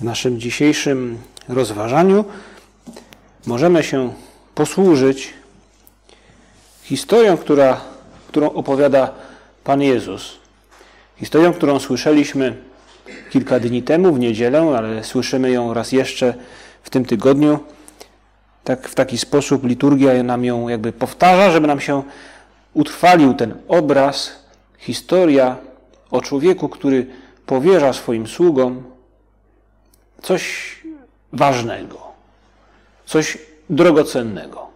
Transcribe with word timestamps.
W 0.00 0.04
naszym 0.04 0.40
dzisiejszym 0.40 1.18
rozważaniu 1.48 2.24
możemy 3.46 3.82
się 3.82 4.12
posłużyć 4.54 5.34
historią, 6.82 7.36
która, 7.36 7.80
którą 8.28 8.50
opowiada 8.50 9.14
Pan 9.64 9.82
Jezus. 9.82 10.38
Historią, 11.16 11.52
którą 11.52 11.78
słyszeliśmy 11.78 12.56
kilka 13.30 13.60
dni 13.60 13.82
temu 13.82 14.12
w 14.12 14.18
niedzielę, 14.18 14.74
ale 14.78 15.04
słyszymy 15.04 15.50
ją 15.50 15.74
raz 15.74 15.92
jeszcze 15.92 16.34
w 16.82 16.90
tym 16.90 17.04
tygodniu. 17.04 17.58
Tak, 18.64 18.88
w 18.88 18.94
taki 18.94 19.18
sposób 19.18 19.64
liturgia 19.64 20.22
nam 20.22 20.44
ją 20.44 20.68
jakby 20.68 20.92
powtarza, 20.92 21.50
żeby 21.50 21.66
nam 21.66 21.80
się 21.80 22.02
utrwalił 22.74 23.34
ten 23.34 23.54
obraz, 23.68 24.32
historia 24.78 25.56
o 26.10 26.20
człowieku, 26.20 26.68
który 26.68 27.06
powierza 27.46 27.92
swoim 27.92 28.26
sługom 28.26 28.97
coś 30.22 30.76
ważnego, 31.32 31.98
coś 33.06 33.38
drogocennego. 33.70 34.68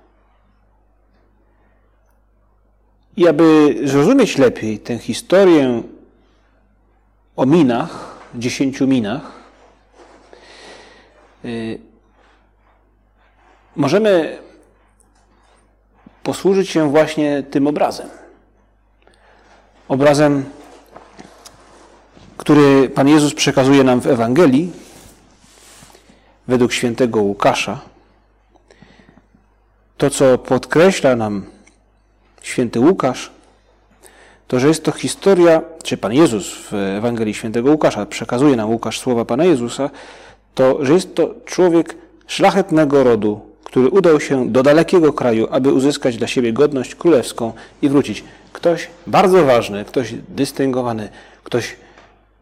I 3.17 3.29
aby 3.29 3.75
zrozumieć 3.85 4.39
lepiej 4.39 4.79
tę 4.79 4.99
historię 4.99 5.83
o 7.37 7.47
minach, 7.47 8.19
dziesięciu 8.35 8.87
minach, 8.87 9.33
yy, 11.45 11.79
możemy 13.77 14.39
posłużyć 16.23 16.71
się 16.71 16.91
właśnie 16.91 17.43
tym 17.43 17.67
obrazem. 17.67 18.09
Obrazem, 19.89 20.45
który 22.37 22.89
Pan 22.89 23.09
Jezus 23.09 23.35
przekazuje 23.35 23.85
nam 23.85 24.01
w 24.01 24.07
Ewangelii, 24.07 24.73
według 26.49 26.73
świętego 26.73 27.23
Łukasza. 27.23 27.81
To, 29.99 30.11
co 30.11 30.39
podkreśla 30.39 31.17
nam 31.17 31.47
święty 32.43 32.81
Łukasz, 32.81 33.31
to, 34.49 34.61
że 34.61 34.69
jest 34.69 34.85
to 34.85 34.93
historia, 34.93 35.63
czy 35.83 35.97
Pan 35.97 36.13
Jezus 36.13 36.55
w 36.55 36.75
Ewangelii 36.75 37.35
świętego 37.35 37.71
Łukasza 37.71 38.07
przekazuje 38.07 38.57
nam 38.57 38.71
Łukasz 38.71 39.01
słowa 39.01 39.25
Pana 39.25 39.45
Jezusa, 39.45 39.91
to, 40.55 40.85
że 40.85 40.93
jest 40.93 41.15
to 41.15 41.35
człowiek 41.45 41.97
szlachetnego 42.27 43.05
rodu, 43.05 43.41
który 43.65 43.89
udał 43.89 44.21
się 44.21 44.49
do 44.49 44.63
dalekiego 44.63 45.13
kraju, 45.13 45.49
aby 45.51 45.73
uzyskać 45.73 46.17
dla 46.17 46.27
siebie 46.27 46.53
godność 46.53 46.95
królewską 46.95 47.53
i 47.83 47.89
wrócić. 47.89 48.25
Ktoś 48.53 48.89
bardzo 49.07 49.45
ważny, 49.45 49.85
ktoś 49.85 50.15
dystyngowany, 50.29 51.09
ktoś 51.45 51.77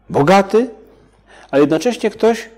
bogaty, 0.09 0.69
ale 1.51 1.61
jednocześnie 1.61 2.09
ktoś, 2.09 2.49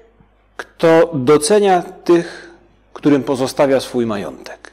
kto 0.57 1.11
docenia 1.13 1.81
tych, 1.81 2.51
którym 2.93 3.23
pozostawia 3.23 3.79
swój 3.79 4.05
majątek. 4.05 4.71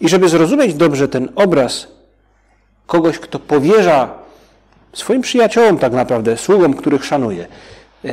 I 0.00 0.08
żeby 0.08 0.28
zrozumieć 0.28 0.74
dobrze 0.74 1.08
ten 1.08 1.28
obraz 1.34 1.86
kogoś, 2.86 3.18
kto 3.18 3.38
powierza 3.38 4.14
swoim 4.92 5.22
przyjaciołom, 5.22 5.78
tak 5.78 5.92
naprawdę, 5.92 6.36
sługom, 6.36 6.74
których 6.74 7.04
szanuje, 7.04 7.46
e, 8.04 8.10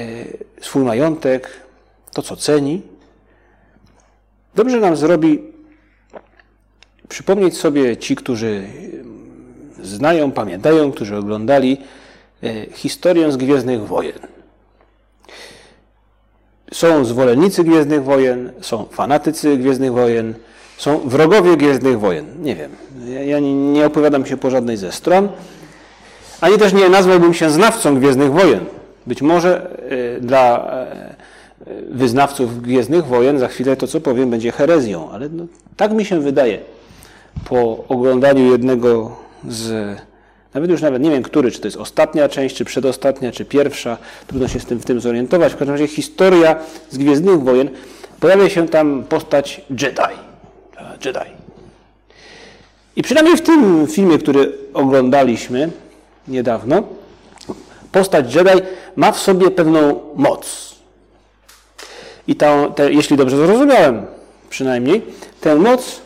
swój 0.62 0.84
majątek, 0.84 1.50
to 2.14 2.22
co 2.22 2.36
ceni, 2.36 2.82
dobrze 4.56 4.80
nam 4.80 4.96
zrobi 4.96 5.44
przypomnieć 7.10 7.58
sobie 7.58 7.98
ci, 7.98 8.16
którzy 8.16 8.68
znają, 9.82 10.32
pamiętają, 10.32 10.92
którzy 10.92 11.18
oglądali 11.18 11.78
historię 12.74 13.32
z 13.32 13.38
Gwiezdnych 13.38 13.88
Wojen. 13.88 14.20
Są 16.74 17.06
zwolennicy 17.06 17.64
Gwiezdnych 17.64 18.04
Wojen, 18.04 18.52
są 18.62 18.86
fanatycy 18.92 19.58
Gwiezdnych 19.58 19.94
Wojen, 19.94 20.34
są 20.78 21.00
wrogowie 21.00 21.58
Gwiezdnych 21.58 22.00
Wojen. 22.00 22.26
Nie 22.44 22.56
wiem. 22.56 22.72
Ja 23.26 23.40
nie, 23.40 23.54
nie 23.54 23.86
opowiadam 23.86 24.26
się 24.26 24.38
po 24.38 24.50
żadnej 24.50 24.78
ze 24.78 24.92
stron, 24.92 25.30
ani 26.42 26.58
też 26.58 26.74
nie 26.74 26.90
nazwałbym 26.90 27.34
się 27.34 27.50
znawcą 27.50 28.00
Gwiezdnych 28.00 28.32
Wojen. 28.32 28.66
Być 29.08 29.22
może 29.22 29.78
e, 30.18 30.22
dla 30.22 30.72
e, 30.72 31.16
wyznawców 31.90 32.62
Gwiezdnych 32.62 33.06
Wojen 33.06 33.40
za 33.40 33.48
chwilę 33.48 33.76
to, 33.76 33.88
co 33.88 34.02
powiem, 34.02 34.30
będzie 34.30 34.52
herezją, 34.52 35.12
ale 35.12 35.30
no, 35.30 35.46
tak 35.78 35.92
mi 35.92 36.06
się 36.06 36.20
wydaje 36.20 36.60
po 37.46 37.86
oglądaniu 37.88 38.52
jednego 38.52 39.16
z 39.50 39.98
nawet 40.56 40.72
już 40.72 40.82
nawet 40.82 41.02
nie 41.02 41.12
wiem, 41.12 41.24
który, 41.24 41.52
czy 41.52 41.60
to 41.60 41.68
jest 41.68 41.78
ostatnia 41.78 42.30
część, 42.30 42.56
czy 42.56 42.66
przedostatnia, 42.66 43.32
czy 43.32 43.46
pierwsza. 43.46 43.98
Trudno 44.28 44.48
się 44.48 44.60
z 44.60 44.66
tym 44.66 44.80
w 44.80 44.86
tym 44.86 45.00
zorientować. 45.00 45.54
W 45.54 45.56
każdym 45.56 45.76
razie 45.76 45.88
historia 45.88 46.56
z 46.90 46.98
Gwiezdnych 46.98 47.44
Wojen. 47.44 47.70
Pojawia 48.20 48.50
się 48.50 48.68
tam 48.68 49.04
postać 49.04 49.62
Jedi. 49.70 50.16
Jedi. 51.06 51.30
I 52.96 53.02
przynajmniej 53.02 53.38
w 53.38 53.42
tym 53.42 53.88
filmie, 53.88 54.18
który 54.18 54.54
oglądaliśmy 54.74 55.70
niedawno, 56.28 56.84
postać 57.92 58.36
Jedi 58.36 58.62
ma 58.96 59.12
w 59.12 59.20
sobie 59.20 59.52
pewną 59.52 60.00
moc. 60.16 60.76
I 62.28 62.36
ta, 62.36 62.70
te, 62.70 62.94
jeśli 62.94 63.18
dobrze 63.18 63.38
zrozumiałem, 63.38 64.06
przynajmniej, 64.50 65.02
tę 65.42 65.56
moc 65.56 66.02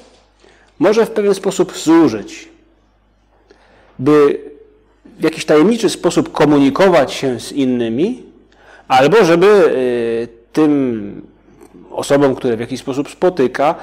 może 0.79 1.05
w 1.05 1.11
pewien 1.11 1.33
sposób 1.33 1.77
zużyć 1.77 2.49
by 3.99 4.39
w 5.19 5.23
jakiś 5.23 5.45
tajemniczy 5.45 5.89
sposób 5.89 6.31
komunikować 6.31 7.13
się 7.13 7.39
z 7.39 7.51
innymi, 7.51 8.23
albo 8.87 9.25
żeby 9.25 9.47
y, 9.47 10.27
tym 10.53 11.21
osobom, 11.91 12.35
które 12.35 12.57
w 12.57 12.59
jakiś 12.59 12.79
sposób 12.79 13.09
spotyka, 13.09 13.75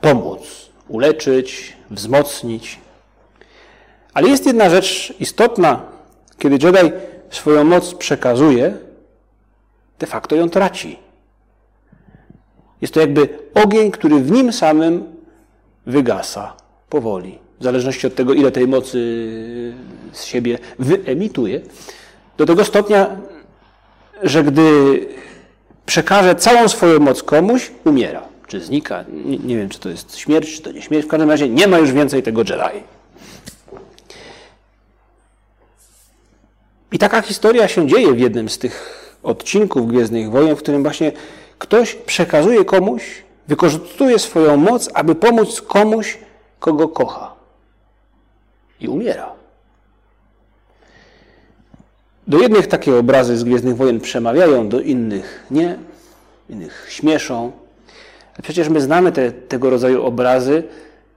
pomóc, 0.00 0.40
uleczyć, 0.88 1.76
wzmocnić. 1.90 2.78
Ale 4.14 4.28
jest 4.28 4.46
jedna 4.46 4.70
rzecz 4.70 5.14
istotna, 5.20 5.82
kiedy 6.38 6.66
Jedi 6.66 6.92
swoją 7.30 7.64
moc 7.64 7.94
przekazuje, 7.94 8.76
de 9.98 10.06
facto 10.06 10.36
ją 10.36 10.50
traci. 10.50 10.98
Jest 12.80 12.94
to 12.94 13.00
jakby 13.00 13.28
ogień, 13.54 13.90
który 13.90 14.20
w 14.20 14.30
nim 14.30 14.52
samym 14.52 15.04
wygasa 15.86 16.56
powoli 16.88 17.47
w 17.60 17.64
zależności 17.64 18.06
od 18.06 18.14
tego, 18.14 18.34
ile 18.34 18.50
tej 18.50 18.68
mocy 18.68 18.98
z 20.12 20.24
siebie 20.24 20.58
wyemituje, 20.78 21.60
do 22.36 22.46
tego 22.46 22.64
stopnia, 22.64 23.16
że 24.22 24.44
gdy 24.44 25.00
przekaże 25.86 26.34
całą 26.34 26.68
swoją 26.68 26.98
moc 26.98 27.22
komuś, 27.22 27.70
umiera. 27.84 28.22
Czy 28.46 28.60
znika. 28.60 29.04
Nie, 29.24 29.38
nie, 29.38 29.56
wiem, 29.56 29.68
czy 29.68 29.78
to 29.78 29.88
jest 29.88 30.16
śmierć, 30.16 30.56
czy 30.56 30.62
to 30.62 30.72
nie 30.72 30.82
śmierć. 30.82 31.06
W 31.06 31.08
każdym 31.08 31.30
razie 31.30 31.48
nie 31.48 31.68
ma 31.68 31.78
już 31.78 31.92
więcej 31.92 32.22
tego 32.22 32.40
Jedi. 32.40 32.82
I 36.92 36.98
taka 36.98 37.22
historia 37.22 37.68
się 37.68 37.86
dzieje 37.86 38.12
w 38.12 38.18
jednym 38.18 38.48
z 38.48 38.58
tych 38.58 39.04
odcinków 39.22 39.88
Gwiezdnych 39.88 40.30
Wojen, 40.30 40.56
w 40.56 40.58
którym 40.58 40.82
właśnie 40.82 41.12
ktoś 41.58 41.94
przekazuje 41.94 42.64
komuś, 42.64 43.02
wykorzystuje 43.48 44.18
swoją 44.18 44.56
moc, 44.56 44.90
aby 44.94 45.14
pomóc 45.14 45.60
komuś, 45.60 46.18
kogo 46.60 46.88
kocha 46.88 47.37
i 48.80 48.88
umiera. 48.88 49.32
Do 52.26 52.38
jednych 52.38 52.66
takie 52.66 52.96
obrazy 52.96 53.36
z 53.36 53.44
Gwiezdnych 53.44 53.76
Wojen 53.76 54.00
przemawiają, 54.00 54.68
do 54.68 54.80
innych 54.80 55.46
nie, 55.50 55.78
innych 56.50 56.86
śmieszą. 56.88 57.52
Przecież 58.42 58.68
my 58.68 58.80
znamy 58.80 59.12
te, 59.12 59.32
tego 59.32 59.70
rodzaju 59.70 60.04
obrazy, 60.04 60.62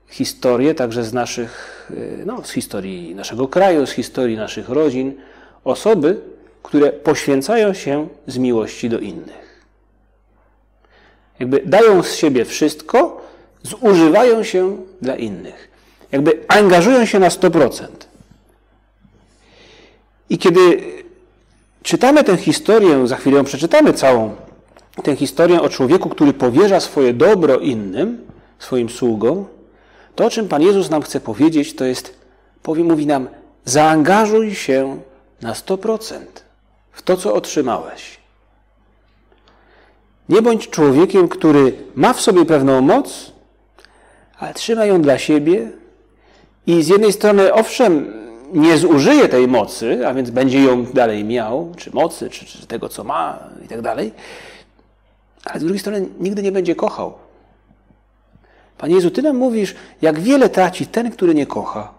historie 0.08 0.74
także 0.74 1.04
z 1.04 1.12
naszych, 1.12 1.86
y, 1.90 2.22
no, 2.26 2.44
z 2.44 2.50
historii 2.50 3.14
naszego 3.14 3.48
kraju, 3.48 3.86
z 3.86 3.90
historii 3.90 4.36
naszych 4.36 4.68
rodzin, 4.68 5.14
osoby, 5.64 6.20
które 6.62 6.92
poświęcają 6.92 7.74
się 7.74 8.08
z 8.26 8.38
miłości 8.38 8.88
do 8.88 8.98
innych. 8.98 9.62
Jakby 11.40 11.62
dają 11.66 12.02
z 12.02 12.14
siebie 12.14 12.44
wszystko, 12.44 13.22
zużywają 13.62 14.42
się 14.42 14.76
dla 15.00 15.16
innych 15.16 15.71
jakby 16.12 16.44
angażują 16.48 17.06
się 17.06 17.18
na 17.18 17.28
100%. 17.28 17.86
I 20.30 20.38
kiedy 20.38 20.82
czytamy 21.82 22.24
tę 22.24 22.36
historię, 22.36 23.06
za 23.06 23.16
chwilę 23.16 23.36
ją 23.36 23.44
przeczytamy 23.44 23.92
całą, 23.92 24.34
tę 25.02 25.16
historię 25.16 25.62
o 25.62 25.68
człowieku, 25.68 26.08
który 26.08 26.32
powierza 26.32 26.80
swoje 26.80 27.14
dobro 27.14 27.58
innym, 27.58 28.26
swoim 28.58 28.90
sługom, 28.90 29.44
to 30.14 30.26
o 30.26 30.30
czym 30.30 30.48
Pan 30.48 30.62
Jezus 30.62 30.90
nam 30.90 31.02
chce 31.02 31.20
powiedzieć, 31.20 31.76
to 31.76 31.84
jest, 31.84 32.14
powie, 32.62 32.84
mówi 32.84 33.06
nam, 33.06 33.28
zaangażuj 33.64 34.54
się 34.54 35.00
na 35.42 35.52
100% 35.52 36.18
w 36.92 37.02
to, 37.02 37.16
co 37.16 37.34
otrzymałeś. 37.34 38.18
Nie 40.28 40.42
bądź 40.42 40.68
człowiekiem, 40.68 41.28
który 41.28 41.72
ma 41.94 42.12
w 42.12 42.20
sobie 42.20 42.44
pewną 42.44 42.80
moc, 42.80 43.32
ale 44.38 44.54
trzyma 44.54 44.84
ją 44.84 45.02
dla 45.02 45.18
siebie 45.18 45.70
i 46.66 46.82
z 46.82 46.88
jednej 46.88 47.12
strony, 47.12 47.54
owszem, 47.54 48.12
nie 48.52 48.78
zużyje 48.78 49.28
tej 49.28 49.48
mocy, 49.48 50.08
a 50.08 50.14
więc 50.14 50.30
będzie 50.30 50.62
ją 50.62 50.84
dalej 50.84 51.24
miał, 51.24 51.72
czy 51.76 51.90
mocy, 51.90 52.30
czy, 52.30 52.46
czy 52.46 52.66
tego, 52.66 52.88
co 52.88 53.04
ma 53.04 53.38
i 53.64 53.68
tak 53.68 53.80
dalej, 53.80 54.12
ale 55.44 55.60
z 55.60 55.62
drugiej 55.62 55.78
strony 55.78 56.08
nigdy 56.20 56.42
nie 56.42 56.52
będzie 56.52 56.74
kochał. 56.74 57.14
Panie 58.78 58.94
Jezu, 58.94 59.10
Ty 59.10 59.22
nam 59.22 59.36
mówisz, 59.36 59.74
jak 60.02 60.20
wiele 60.20 60.48
traci 60.48 60.86
ten, 60.86 61.10
który 61.10 61.34
nie 61.34 61.46
kocha. 61.46 61.92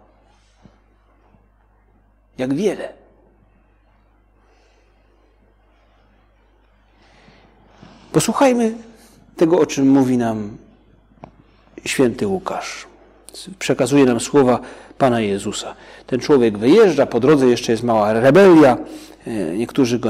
Jak 2.37 2.53
wiele. 2.53 2.93
Posłuchajmy 8.11 8.75
tego, 9.37 9.59
o 9.59 9.65
czym 9.65 9.89
mówi 9.89 10.17
nam 10.17 10.57
święty 11.85 12.27
Łukasz. 12.27 12.92
Przekazuje 13.59 14.05
nam 14.05 14.19
słowa 14.19 14.59
Pana 14.97 15.21
Jezusa. 15.21 15.75
Ten 16.07 16.19
człowiek 16.19 16.57
wyjeżdża, 16.57 17.05
po 17.05 17.19
drodze 17.19 17.47
jeszcze 17.47 17.71
jest 17.71 17.83
mała 17.83 18.13
rebelia. 18.13 18.77
E, 19.27 19.31
niektórzy 19.57 19.99
go, 19.99 20.09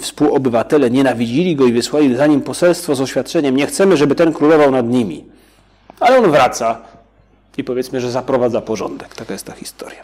współobywatele, 0.00 0.90
nienawidzili 0.90 1.56
go 1.56 1.66
i 1.66 1.72
wysłali 1.72 2.16
za 2.16 2.26
nim 2.26 2.40
poselstwo 2.40 2.94
z 2.94 3.00
oświadczeniem: 3.00 3.56
Nie 3.56 3.66
chcemy, 3.66 3.96
żeby 3.96 4.14
ten 4.14 4.32
królował 4.32 4.70
nad 4.70 4.88
nimi. 4.88 5.24
Ale 6.00 6.18
on 6.18 6.30
wraca 6.30 6.78
i 7.56 7.64
powiedzmy, 7.64 8.00
że 8.00 8.10
zaprowadza 8.10 8.60
porządek. 8.60 9.14
Taka 9.14 9.32
jest 9.32 9.46
ta 9.46 9.52
historia. 9.52 10.02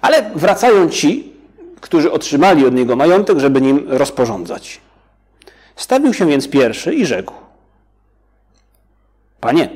Ale 0.00 0.30
wracają 0.34 0.88
ci, 0.88 1.32
którzy 1.80 2.12
otrzymali 2.12 2.66
od 2.66 2.74
niego 2.74 2.96
majątek, 2.96 3.38
żeby 3.38 3.60
nim 3.60 3.84
rozporządzać. 3.88 4.80
Stawił 5.76 6.14
się 6.14 6.26
więc 6.26 6.48
pierwszy 6.48 6.94
i 6.94 7.06
rzekł: 7.06 7.34
Panie, 9.40 9.68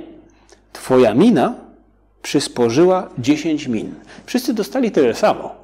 twoja 0.73 1.15
mina 1.15 1.64
przysporzyła 2.25 3.09
dziesięć 3.19 3.69
min. 3.69 3.95
Wszyscy 4.27 4.55
dostali 4.55 4.91
tyle 4.91 5.15
samo. 5.15 5.55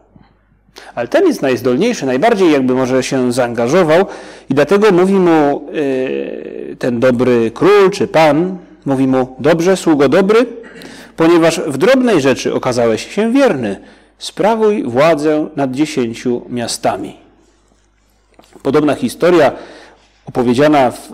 Ale 0.94 1.08
ten 1.08 1.26
jest 1.26 1.42
najzdolniejszy, 1.42 2.06
najbardziej 2.06 2.52
jakby 2.52 2.74
może 2.74 3.02
się 3.02 3.32
zaangażował 3.32 4.06
i 4.50 4.54
dlatego 4.54 4.92
mówi 4.92 5.14
mu 5.14 5.68
yy, 5.72 6.76
ten 6.78 7.00
dobry 7.00 7.50
król 7.50 7.90
czy 7.90 8.08
pan, 8.08 8.58
mówi 8.86 9.06
mu, 9.06 9.36
dobrze, 9.38 9.76
sługo 9.76 10.08
dobry, 10.08 10.46
ponieważ 11.16 11.60
w 11.60 11.78
drobnej 11.78 12.20
rzeczy 12.20 12.54
okazałeś 12.54 13.14
się 13.14 13.32
wierny, 13.32 13.80
sprawuj 14.18 14.82
władzę 14.82 15.48
nad 15.56 15.70
dziesięciu 15.70 16.42
miastami. 16.48 17.16
Podobna 18.62 18.94
historia 18.94 19.52
opowiedziana 20.26 20.90
w, 20.90 21.12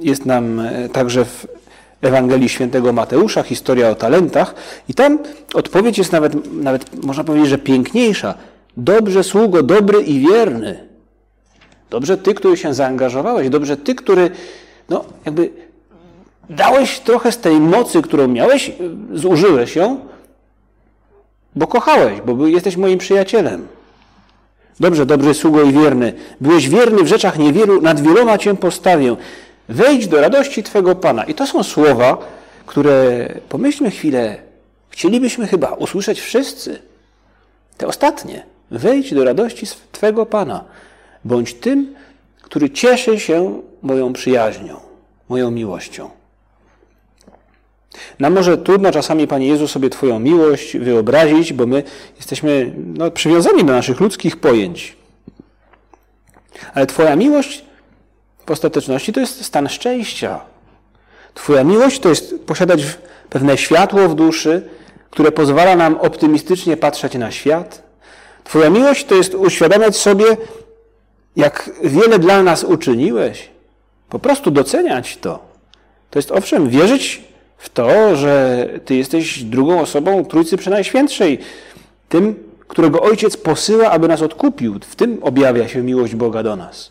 jest 0.00 0.26
nam 0.26 0.60
e, 0.60 0.88
także 0.88 1.24
w 1.24 1.46
Ewangelii 2.02 2.48
Świętego 2.48 2.92
Mateusza, 2.92 3.42
historia 3.42 3.90
o 3.90 3.94
talentach, 3.94 4.54
i 4.88 4.94
tam 4.94 5.18
odpowiedź 5.54 5.98
jest 5.98 6.12
nawet, 6.12 6.52
nawet 6.52 7.04
można 7.04 7.24
powiedzieć, 7.24 7.48
że 7.48 7.58
piękniejsza. 7.58 8.34
Dobrze, 8.76 9.24
sługo, 9.24 9.62
dobry 9.62 10.02
i 10.02 10.20
wierny. 10.20 10.86
Dobrze 11.90 12.18
ty, 12.18 12.34
który 12.34 12.56
się 12.56 12.74
zaangażowałeś, 12.74 13.48
dobrze 13.48 13.76
ty, 13.76 13.94
który 13.94 14.30
no, 14.88 15.04
jakby 15.24 15.50
dałeś 16.50 17.00
trochę 17.00 17.32
z 17.32 17.38
tej 17.38 17.60
mocy, 17.60 18.02
którą 18.02 18.28
miałeś, 18.28 18.72
zużyłeś 19.12 19.76
ją, 19.76 20.00
bo 21.56 21.66
kochałeś, 21.66 22.20
bo 22.20 22.46
jesteś 22.46 22.76
moim 22.76 22.98
przyjacielem. 22.98 23.66
Dobrze, 24.80 25.06
dobry 25.06 25.34
sługo 25.34 25.62
i 25.62 25.72
wierny. 25.72 26.12
Byłeś 26.40 26.68
wierny 26.68 27.02
w 27.02 27.06
rzeczach 27.06 27.38
niewielu, 27.38 27.82
nad 27.82 28.00
wieloma 28.00 28.38
cię 28.38 28.56
postawię. 28.56 29.16
Wejdź 29.68 30.06
do 30.06 30.20
radości 30.20 30.62
Twego 30.62 30.94
Pana. 30.94 31.24
I 31.24 31.34
to 31.34 31.46
są 31.46 31.62
słowa, 31.62 32.18
które, 32.66 33.28
pomyślmy 33.48 33.90
chwilę, 33.90 34.36
chcielibyśmy 34.90 35.46
chyba 35.46 35.72
usłyszeć 35.72 36.20
wszyscy. 36.20 36.82
Te 37.76 37.86
ostatnie. 37.86 38.46
Wejdź 38.70 39.14
do 39.14 39.24
radości 39.24 39.66
Twego 39.92 40.26
Pana. 40.26 40.64
Bądź 41.24 41.54
tym, 41.54 41.94
który 42.42 42.70
cieszy 42.70 43.20
się 43.20 43.62
moją 43.82 44.12
przyjaźnią, 44.12 44.80
moją 45.28 45.50
miłością. 45.50 46.10
Nam 48.18 48.32
może 48.32 48.58
trudno 48.58 48.92
czasami, 48.92 49.26
Panie 49.26 49.46
Jezu, 49.46 49.68
sobie 49.68 49.90
Twoją 49.90 50.18
miłość 50.18 50.76
wyobrazić, 50.76 51.52
bo 51.52 51.66
my 51.66 51.82
jesteśmy 52.16 52.72
no, 52.76 53.10
przywiązani 53.10 53.64
do 53.64 53.72
naszych 53.72 54.00
ludzkich 54.00 54.36
pojęć. 54.36 54.96
Ale 56.74 56.86
Twoja 56.86 57.16
miłość 57.16 57.64
w 58.46 58.50
ostateczności 58.50 59.12
to 59.12 59.20
jest 59.20 59.44
stan 59.44 59.68
szczęścia. 59.68 60.40
Twoja 61.34 61.64
miłość 61.64 62.00
to 62.00 62.08
jest 62.08 62.34
posiadać 62.46 62.82
pewne 63.30 63.58
światło 63.58 64.08
w 64.08 64.14
duszy, 64.14 64.62
które 65.10 65.32
pozwala 65.32 65.76
nam 65.76 65.96
optymistycznie 65.96 66.76
patrzeć 66.76 67.14
na 67.14 67.30
świat. 67.30 67.82
Twoja 68.44 68.70
miłość 68.70 69.04
to 69.04 69.14
jest 69.14 69.34
uświadamiać 69.34 69.96
sobie, 69.96 70.24
jak 71.36 71.70
wiele 71.84 72.18
dla 72.18 72.42
nas 72.42 72.64
uczyniłeś. 72.64 73.50
Po 74.08 74.18
prostu 74.18 74.50
doceniać 74.50 75.16
to. 75.16 75.38
To 76.10 76.18
jest 76.18 76.30
owszem, 76.30 76.68
wierzyć 76.68 77.22
w 77.58 77.68
to, 77.68 78.16
że 78.16 78.68
Ty 78.84 78.94
jesteś 78.94 79.42
drugą 79.42 79.80
osobą 79.80 80.24
Trójcy 80.24 80.56
Przenajświętszej, 80.56 81.38
tym, 82.08 82.34
którego 82.68 83.02
Ojciec 83.02 83.36
posyła, 83.36 83.90
aby 83.90 84.08
nas 84.08 84.22
odkupił. 84.22 84.80
W 84.80 84.96
tym 84.96 85.18
objawia 85.22 85.68
się 85.68 85.82
miłość 85.82 86.14
Boga 86.14 86.42
do 86.42 86.56
nas. 86.56 86.90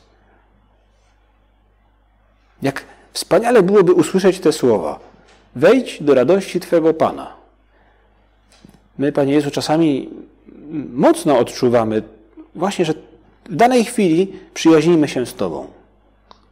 Jak 2.61 2.83
wspaniale 3.13 3.63
byłoby 3.63 3.93
usłyszeć 3.93 4.39
te 4.39 4.51
słowa. 4.51 4.99
Wejdź 5.55 6.03
do 6.03 6.13
radości 6.13 6.59
Twego 6.59 6.93
Pana. 6.93 7.33
My, 8.97 9.11
Panie 9.11 9.33
Jezu, 9.33 9.51
czasami 9.51 10.09
mocno 10.93 11.39
odczuwamy 11.39 12.03
właśnie, 12.55 12.85
że 12.85 12.93
w 13.49 13.55
danej 13.55 13.85
chwili 13.85 14.33
przyjaźnimy 14.53 15.07
się 15.07 15.25
z 15.25 15.33
Tobą 15.33 15.67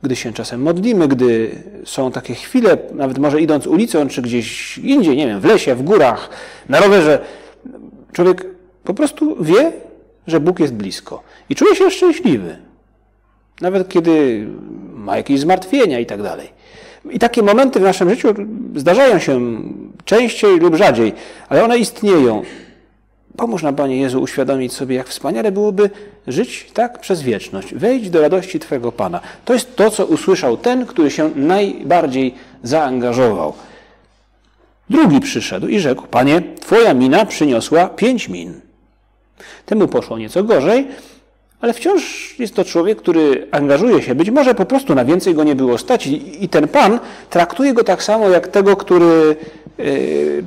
gdy 0.03 0.15
się 0.15 0.33
czasem 0.33 0.61
modlimy, 0.61 1.07
gdy 1.07 1.51
są 1.85 2.11
takie 2.11 2.35
chwile, 2.35 2.77
nawet 2.93 3.17
może 3.17 3.41
idąc 3.41 3.67
ulicą, 3.67 4.07
czy 4.07 4.21
gdzieś 4.21 4.77
indziej, 4.77 5.17
nie 5.17 5.27
wiem, 5.27 5.39
w 5.39 5.45
lesie, 5.45 5.75
w 5.75 5.83
górach, 5.83 6.29
na 6.69 6.79
rowerze, 6.79 7.19
człowiek 8.11 8.45
po 8.83 8.93
prostu 8.93 9.43
wie, 9.43 9.71
że 10.27 10.39
Bóg 10.39 10.59
jest 10.59 10.73
blisko 10.73 11.23
i 11.49 11.55
czuje 11.55 11.75
się 11.75 11.91
szczęśliwy. 11.91 12.57
Nawet 13.61 13.89
kiedy 13.89 14.47
ma 14.99 15.17
jakieś 15.17 15.39
zmartwienia 15.39 15.99
i 15.99 16.05
tak 16.05 16.21
dalej. 16.21 16.49
I 17.11 17.19
takie 17.19 17.43
momenty 17.43 17.79
w 17.79 17.83
naszym 17.83 18.09
życiu 18.09 18.33
zdarzają 18.75 19.19
się 19.19 19.61
częściej 20.05 20.59
lub 20.59 20.75
rzadziej, 20.75 21.13
ale 21.49 21.63
one 21.63 21.77
istnieją. 21.77 22.43
Pomóż 23.37 23.63
nam, 23.63 23.75
Panie 23.75 23.97
Jezu, 23.97 24.21
uświadomić 24.21 24.73
sobie, 24.73 24.95
jak 24.95 25.07
wspaniale 25.07 25.51
byłoby 25.51 25.89
żyć 26.27 26.71
tak 26.73 26.99
przez 26.99 27.21
wieczność. 27.21 27.75
Wejdź 27.75 28.09
do 28.09 28.21
radości 28.21 28.59
Twego 28.59 28.91
Pana. 28.91 29.21
To 29.45 29.53
jest 29.53 29.75
to, 29.75 29.91
co 29.91 30.05
usłyszał 30.05 30.57
ten, 30.57 30.85
który 30.85 31.11
się 31.11 31.31
najbardziej 31.35 32.35
zaangażował. 32.63 33.53
Drugi 34.89 35.19
przyszedł 35.19 35.67
i 35.67 35.79
rzekł: 35.79 36.07
Panie, 36.07 36.41
Twoja 36.59 36.93
mina 36.93 37.25
przyniosła 37.25 37.87
pięć 37.87 38.29
min. 38.29 38.61
Temu 39.65 39.87
poszło 39.87 40.17
nieco 40.17 40.43
gorzej, 40.43 40.87
ale 41.61 41.73
wciąż 41.73 42.35
jest 42.39 42.55
to 42.55 42.65
człowiek, 42.65 42.97
który 42.97 43.47
angażuje 43.51 44.01
się. 44.01 44.15
Być 44.15 44.29
może 44.29 44.55
po 44.55 44.65
prostu 44.65 44.95
na 44.95 45.05
więcej 45.05 45.33
go 45.33 45.43
nie 45.43 45.55
było 45.55 45.77
stać, 45.77 46.07
i 46.41 46.49
ten 46.49 46.67
Pan 46.67 46.99
traktuje 47.29 47.73
go 47.73 47.83
tak 47.83 48.03
samo 48.03 48.29
jak 48.29 48.47
tego, 48.47 48.75
który 48.75 49.35
yy, 49.77 50.43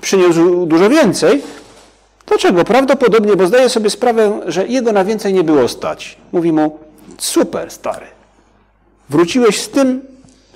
przyniósł 0.00 0.66
dużo 0.66 0.90
więcej, 0.90 1.42
Dlaczego? 2.28 2.64
Prawdopodobnie, 2.64 3.36
bo 3.36 3.46
zdaje 3.46 3.68
sobie 3.68 3.90
sprawę, 3.90 4.40
że 4.46 4.66
jego 4.66 4.92
na 4.92 5.04
więcej 5.04 5.34
nie 5.34 5.44
było 5.44 5.68
stać. 5.68 6.16
Mówi 6.32 6.52
mu, 6.52 6.78
super 7.18 7.70
stary, 7.70 8.06
wróciłeś 9.08 9.60
z 9.60 9.68
tym, 9.68 10.00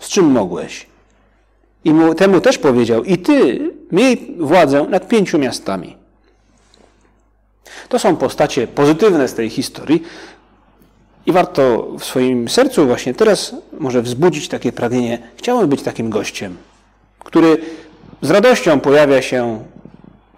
z 0.01 0.09
czym 0.09 0.25
mogłeś. 0.25 0.87
I 1.85 1.93
mu, 1.95 2.15
temu 2.15 2.41
też 2.41 2.59
powiedział, 2.59 3.05
i 3.05 3.19
ty 3.19 3.61
miej 3.93 4.35
władzę 4.39 4.87
nad 4.89 5.09
pięciu 5.09 5.39
miastami. 5.39 5.97
To 7.89 7.99
są 7.99 8.17
postacie 8.17 8.67
pozytywne 8.67 9.29
z 9.29 9.35
tej 9.35 9.51
historii 9.51 10.03
i 11.27 11.33
warto 11.33 11.89
w 11.99 12.05
swoim 12.05 12.49
sercu 12.49 12.87
właśnie 12.87 13.15
teraz 13.15 13.55
może 13.79 14.03
wzbudzić 14.03 14.49
takie 14.49 14.73
pragnienie. 14.73 15.19
Chciałbym 15.37 15.69
być 15.69 15.83
takim 15.83 16.11
gościem, 16.11 16.57
który 17.19 17.59
z 18.23 18.31
radością 18.31 18.81
pojawia 18.81 19.23
się 19.23 19.65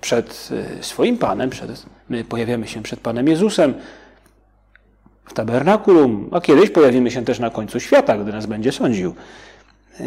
przed 0.00 0.48
y, 0.80 0.84
swoim 0.84 1.18
Panem, 1.18 1.50
przed, 1.50 1.82
my 2.08 2.24
pojawiamy 2.24 2.68
się 2.68 2.82
przed 2.82 3.00
Panem 3.00 3.28
Jezusem 3.28 3.74
w 5.24 5.34
tabernakulum, 5.34 6.28
a 6.32 6.40
kiedyś 6.40 6.70
pojawimy 6.70 7.10
się 7.10 7.24
też 7.24 7.38
na 7.38 7.50
końcu 7.50 7.80
świata, 7.80 8.18
gdy 8.18 8.32
nas 8.32 8.46
będzie 8.46 8.72
sądził. 8.72 9.14
E, 10.00 10.04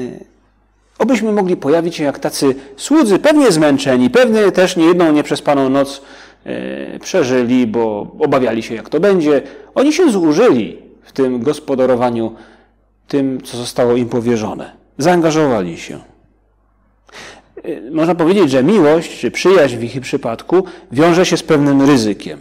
obyśmy 1.00 1.31
mogli 1.31 1.57
pojawić 1.57 1.95
się 1.95 2.03
jak 2.03 2.19
tacy 2.19 2.55
słudzy, 2.77 3.19
pewnie 3.19 3.51
zmęczeni, 3.51 4.09
pewnie 4.09 4.51
też 4.51 4.75
niejedną 4.75 5.12
nieprzespaną 5.12 5.69
noc 5.69 5.97
e, 5.97 6.01
przeżyli, 7.01 7.68
bo 7.68 8.12
obawiali 8.20 8.63
się, 8.63 8.75
jak 8.75 8.89
to 8.89 9.00
będzie. 9.00 9.42
Oni 9.75 9.94
się 9.94 10.12
zużyli 10.12 10.77
w 11.04 11.12
tym 11.12 11.44
gospodarowaniu 11.44 12.36
tym, 13.08 13.42
co 13.42 13.58
zostało 13.58 13.96
im 13.96 14.10
powierzone. 14.10 14.72
Zaangażowali 14.98 15.77
się. 15.77 16.00
E, 17.63 17.92
można 17.92 18.16
powiedzieć, 18.16 18.51
że 18.51 18.63
miłość 18.63 19.20
czy 19.20 19.32
przyjaźń 19.32 19.77
w 19.77 19.84
ich 19.84 20.01
przypadku 20.01 20.63
wiąże 20.92 21.25
się 21.25 21.38
z 21.38 21.44
pewnym 21.44 21.82
ryzykiem. 21.82 22.39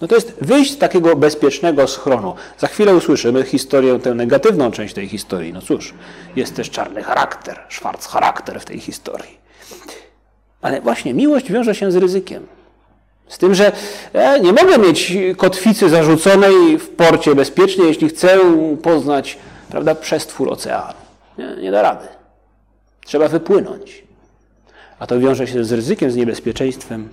No 0.00 0.08
to 0.08 0.14
jest 0.14 0.36
wyjść 0.40 0.72
z 0.72 0.78
takiego 0.78 1.16
bezpiecznego 1.16 1.86
schronu. 1.86 2.34
Za 2.58 2.66
chwilę 2.66 2.94
usłyszymy 2.94 3.42
historię, 3.42 3.98
tę 3.98 4.14
negatywną 4.14 4.70
część 4.70 4.94
tej 4.94 5.08
historii. 5.08 5.52
No 5.52 5.60
cóż, 5.60 5.94
jest 6.36 6.56
też 6.56 6.70
czarny 6.70 7.02
charakter, 7.02 7.60
szwarc 7.68 8.06
charakter 8.06 8.60
w 8.60 8.64
tej 8.64 8.80
historii. 8.80 9.38
Ale 10.62 10.80
właśnie 10.80 11.14
miłość 11.14 11.52
wiąże 11.52 11.74
się 11.74 11.92
z 11.92 11.96
ryzykiem. 11.96 12.46
Z 13.30 13.38
tym, 13.38 13.54
że 13.54 13.72
ja 14.14 14.38
nie 14.38 14.52
mogę 14.52 14.78
mieć 14.78 15.12
kotwicy 15.36 15.88
zarzuconej 15.88 16.78
w 16.78 16.88
porcie 16.88 17.34
bezpiecznie, 17.34 17.84
jeśli 17.84 18.08
chcę 18.08 18.38
poznać 18.82 19.38
prawda, 19.68 19.94
przestwór 19.94 20.52
oceanu. 20.52 20.98
Nie, 21.38 21.62
nie 21.62 21.70
da 21.70 21.82
rady. 21.82 22.08
Trzeba 23.04 23.28
wypłynąć. 23.28 24.04
A 24.98 25.06
to 25.06 25.20
wiąże 25.20 25.46
się 25.46 25.64
z 25.64 25.72
ryzykiem, 25.72 26.10
z 26.10 26.16
niebezpieczeństwem. 26.16 27.08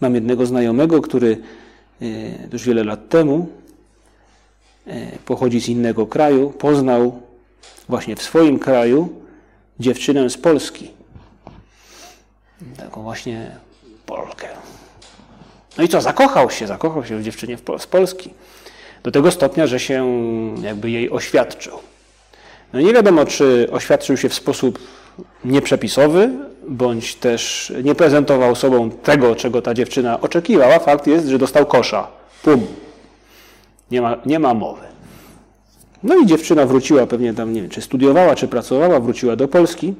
Mam 0.00 0.14
jednego 0.14 0.46
znajomego, 0.46 1.02
który 1.02 1.38
e, 2.02 2.06
już 2.52 2.64
wiele 2.64 2.84
lat 2.84 3.08
temu 3.08 3.48
e, 4.86 5.18
pochodzi 5.24 5.60
z 5.60 5.68
innego 5.68 6.06
kraju, 6.06 6.50
poznał 6.50 7.22
właśnie 7.88 8.16
w 8.16 8.22
swoim 8.22 8.58
kraju 8.58 9.08
dziewczynę 9.80 10.30
z 10.30 10.36
Polski. 10.36 10.90
Taką 12.76 13.02
właśnie 13.02 13.65
Polkę. 14.06 14.48
No 15.78 15.84
i 15.84 15.88
co, 15.88 16.00
zakochał 16.00 16.50
się, 16.50 16.66
zakochał 16.66 17.04
się 17.04 17.16
w 17.16 17.22
dziewczynie 17.22 17.58
z 17.78 17.86
Polski. 17.86 18.30
Do 19.02 19.10
tego 19.10 19.30
stopnia, 19.30 19.66
że 19.66 19.80
się 19.80 20.06
jakby 20.62 20.90
jej 20.90 21.10
oświadczył. 21.10 21.78
No 22.72 22.80
nie 22.80 22.92
wiadomo, 22.92 23.24
czy 23.24 23.68
oświadczył 23.72 24.16
się 24.16 24.28
w 24.28 24.34
sposób 24.34 24.78
nieprzepisowy, 25.44 26.30
bądź 26.68 27.14
też 27.14 27.72
nie 27.84 27.94
prezentował 27.94 28.54
sobą 28.54 28.90
tego, 28.90 29.36
czego 29.36 29.62
ta 29.62 29.74
dziewczyna 29.74 30.20
oczekiwała. 30.20 30.78
Fakt 30.78 31.06
jest, 31.06 31.26
że 31.28 31.38
dostał 31.38 31.66
kosza. 31.66 32.08
Pum. 32.42 32.66
Nie 33.90 34.02
ma, 34.02 34.16
nie 34.26 34.38
ma 34.38 34.54
mowy. 34.54 34.86
No 36.02 36.16
i 36.16 36.26
dziewczyna 36.26 36.66
wróciła, 36.66 37.06
pewnie 37.06 37.34
tam, 37.34 37.52
nie 37.52 37.60
wiem, 37.60 37.70
czy 37.70 37.82
studiowała, 37.82 38.34
czy 38.34 38.48
pracowała, 38.48 39.00
wróciła 39.00 39.36
do 39.36 39.48
Polski. 39.48 39.94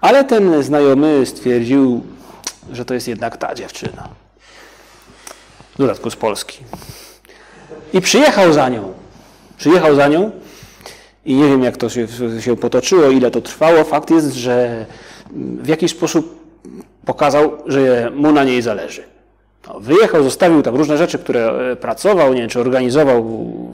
Ale 0.00 0.24
ten 0.24 0.62
znajomy 0.62 1.26
stwierdził, 1.26 2.02
że 2.72 2.84
to 2.84 2.94
jest 2.94 3.08
jednak 3.08 3.36
ta 3.36 3.54
dziewczyna. 3.54 4.08
W 5.74 5.78
dodatku 5.78 6.10
z 6.10 6.16
Polski. 6.16 6.58
I 7.92 8.00
przyjechał 8.00 8.52
za 8.52 8.68
nią. 8.68 8.92
Przyjechał 9.58 9.94
za 9.94 10.08
nią 10.08 10.30
i 11.24 11.34
nie 11.34 11.48
wiem, 11.48 11.62
jak 11.62 11.76
to 11.76 11.88
się, 11.88 12.06
się 12.40 12.56
potoczyło, 12.56 13.10
ile 13.10 13.30
to 13.30 13.40
trwało. 13.40 13.84
Fakt 13.84 14.10
jest, 14.10 14.32
że 14.32 14.86
w 15.34 15.68
jakiś 15.68 15.90
sposób 15.90 16.46
pokazał, 17.04 17.58
że 17.66 18.10
mu 18.14 18.32
na 18.32 18.44
niej 18.44 18.62
zależy. 18.62 19.02
No, 19.66 19.80
wyjechał, 19.80 20.22
zostawił 20.22 20.62
tam 20.62 20.76
różne 20.76 20.98
rzeczy, 20.98 21.18
które 21.18 21.70
e, 21.72 21.76
pracował, 21.76 22.34
nie 22.34 22.40
wiem, 22.40 22.50
czy 22.50 22.60
organizował 22.60 23.24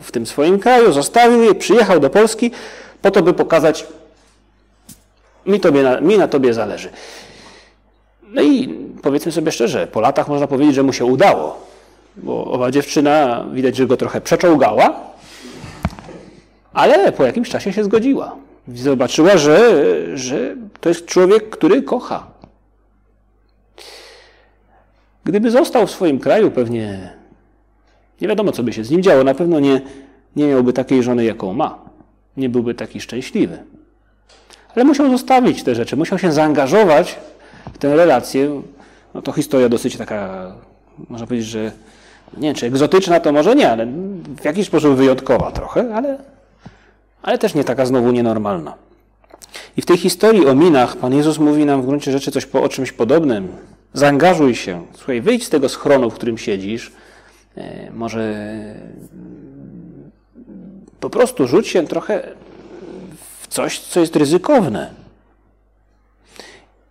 w 0.01 0.13
tym 0.13 0.27
swoim 0.27 0.59
kraju, 0.59 0.93
zostawił 0.93 1.43
je, 1.43 1.55
przyjechał 1.55 2.01
do 2.01 2.11
Polski 2.11 2.51
po 3.03 3.11
to, 3.11 3.23
by 3.23 3.35
pokazać, 3.35 3.87
mi, 5.47 5.61
tobie 5.61 5.83
na, 5.83 6.01
mi 6.01 6.19
na 6.19 6.29
tobie 6.29 6.55
zależy. 6.55 6.91
No 8.23 8.43
i 8.43 8.69
powiedzmy 9.03 9.33
sobie 9.33 9.53
szczerze, 9.53 9.87
po 9.87 10.01
latach 10.01 10.29
można 10.29 10.47
powiedzieć, 10.47 10.75
że 10.75 10.83
mu 10.83 10.93
się 10.93 11.05
udało, 11.05 11.67
bo 12.17 12.45
owa 12.45 12.71
dziewczyna 12.71 13.47
widać, 13.53 13.77
że 13.77 13.87
go 13.87 13.97
trochę 13.97 14.21
przeczołgała, 14.21 15.01
ale 16.73 17.13
po 17.13 17.25
jakimś 17.25 17.49
czasie 17.51 17.73
się 17.73 17.85
zgodziła. 17.85 18.37
Zobaczyła, 18.75 19.37
że, 19.37 19.87
że 20.17 20.57
to 20.81 20.89
jest 20.89 21.07
człowiek, 21.07 21.51
który 21.51 21.83
kocha. 21.83 22.27
Gdyby 25.25 25.51
został 25.51 25.87
w 25.87 25.91
swoim 25.91 26.19
kraju, 26.19 26.51
pewnie 26.51 27.13
nie 28.21 28.29
wiadomo, 28.29 28.53
co 28.53 28.63
by 28.63 28.73
się 28.73 28.85
z 28.85 28.91
nim 28.91 29.03
działo. 29.03 29.25
Na 29.25 29.35
pewno 29.35 29.61
nie, 29.61 29.81
nie 30.37 30.47
miałby 30.47 30.73
takiej 30.73 31.03
żony, 31.03 31.25
jaką 31.25 31.53
ma. 31.53 31.79
Nie 32.37 32.49
byłby 32.49 32.75
taki 32.75 33.01
szczęśliwy. 33.01 33.59
Ale 34.77 34.85
musiał 34.85 35.11
zostawić 35.11 35.63
te 35.63 35.75
rzeczy, 35.75 35.97
musiał 35.97 36.19
się 36.19 36.33
zaangażować 36.33 37.17
w 37.73 37.79
tę 37.79 37.97
relację. 37.97 38.63
No 39.15 39.23
to 39.23 39.33
historia 39.33 39.69
dosyć 39.69 39.97
taka, 39.97 40.53
można 41.09 41.27
powiedzieć, 41.27 41.49
że 41.49 41.73
nie 42.37 42.49
wiem, 42.49 42.55
czy 42.55 42.67
egzotyczna 42.67 43.21
to 43.21 43.33
może 43.33 43.55
nie, 43.55 43.71
ale 43.71 43.87
w 44.41 44.45
jakiś 44.45 44.67
sposób 44.67 44.95
wyjątkowa 44.95 45.51
trochę, 45.51 45.95
ale 45.95 46.19
ale 47.23 47.39
też 47.39 47.55
nie 47.55 47.65
taka 47.65 47.87
znowu 47.87 48.13
nienormalna. 48.13 48.75
I 49.77 49.83
w 49.83 49.87
tej 49.87 49.97
historii 49.97 50.47
o 50.47 50.55
minach 50.55 50.97
Pan 50.97 51.15
Jezus 51.15 51.39
mówi 51.39 51.65
nam 51.65 51.83
w 51.83 51.87
gruncie 51.87 52.13
rzeczy 52.13 52.31
coś 52.31 52.47
po, 52.47 52.63
o 52.63 52.69
czymś 52.69 52.93
podobnym. 52.93 53.49
Zaangażuj 53.93 54.55
się. 54.55 54.87
Słuchaj, 54.95 55.21
wyjdź 55.21 55.47
z 55.47 55.51
tego 55.51 55.69
schronu, 55.69 56.11
w 56.11 56.15
którym 56.15 56.39
siedzisz. 56.39 56.93
E, 57.57 57.91
może 57.91 58.35
po 61.01 61.11
prostu 61.11 61.47
rzuć 61.47 61.69
się 61.69 61.87
trochę 61.87 62.29
coś, 63.53 63.81
co 63.81 64.01
jest 64.01 64.17
ryzykowne. 64.17 64.95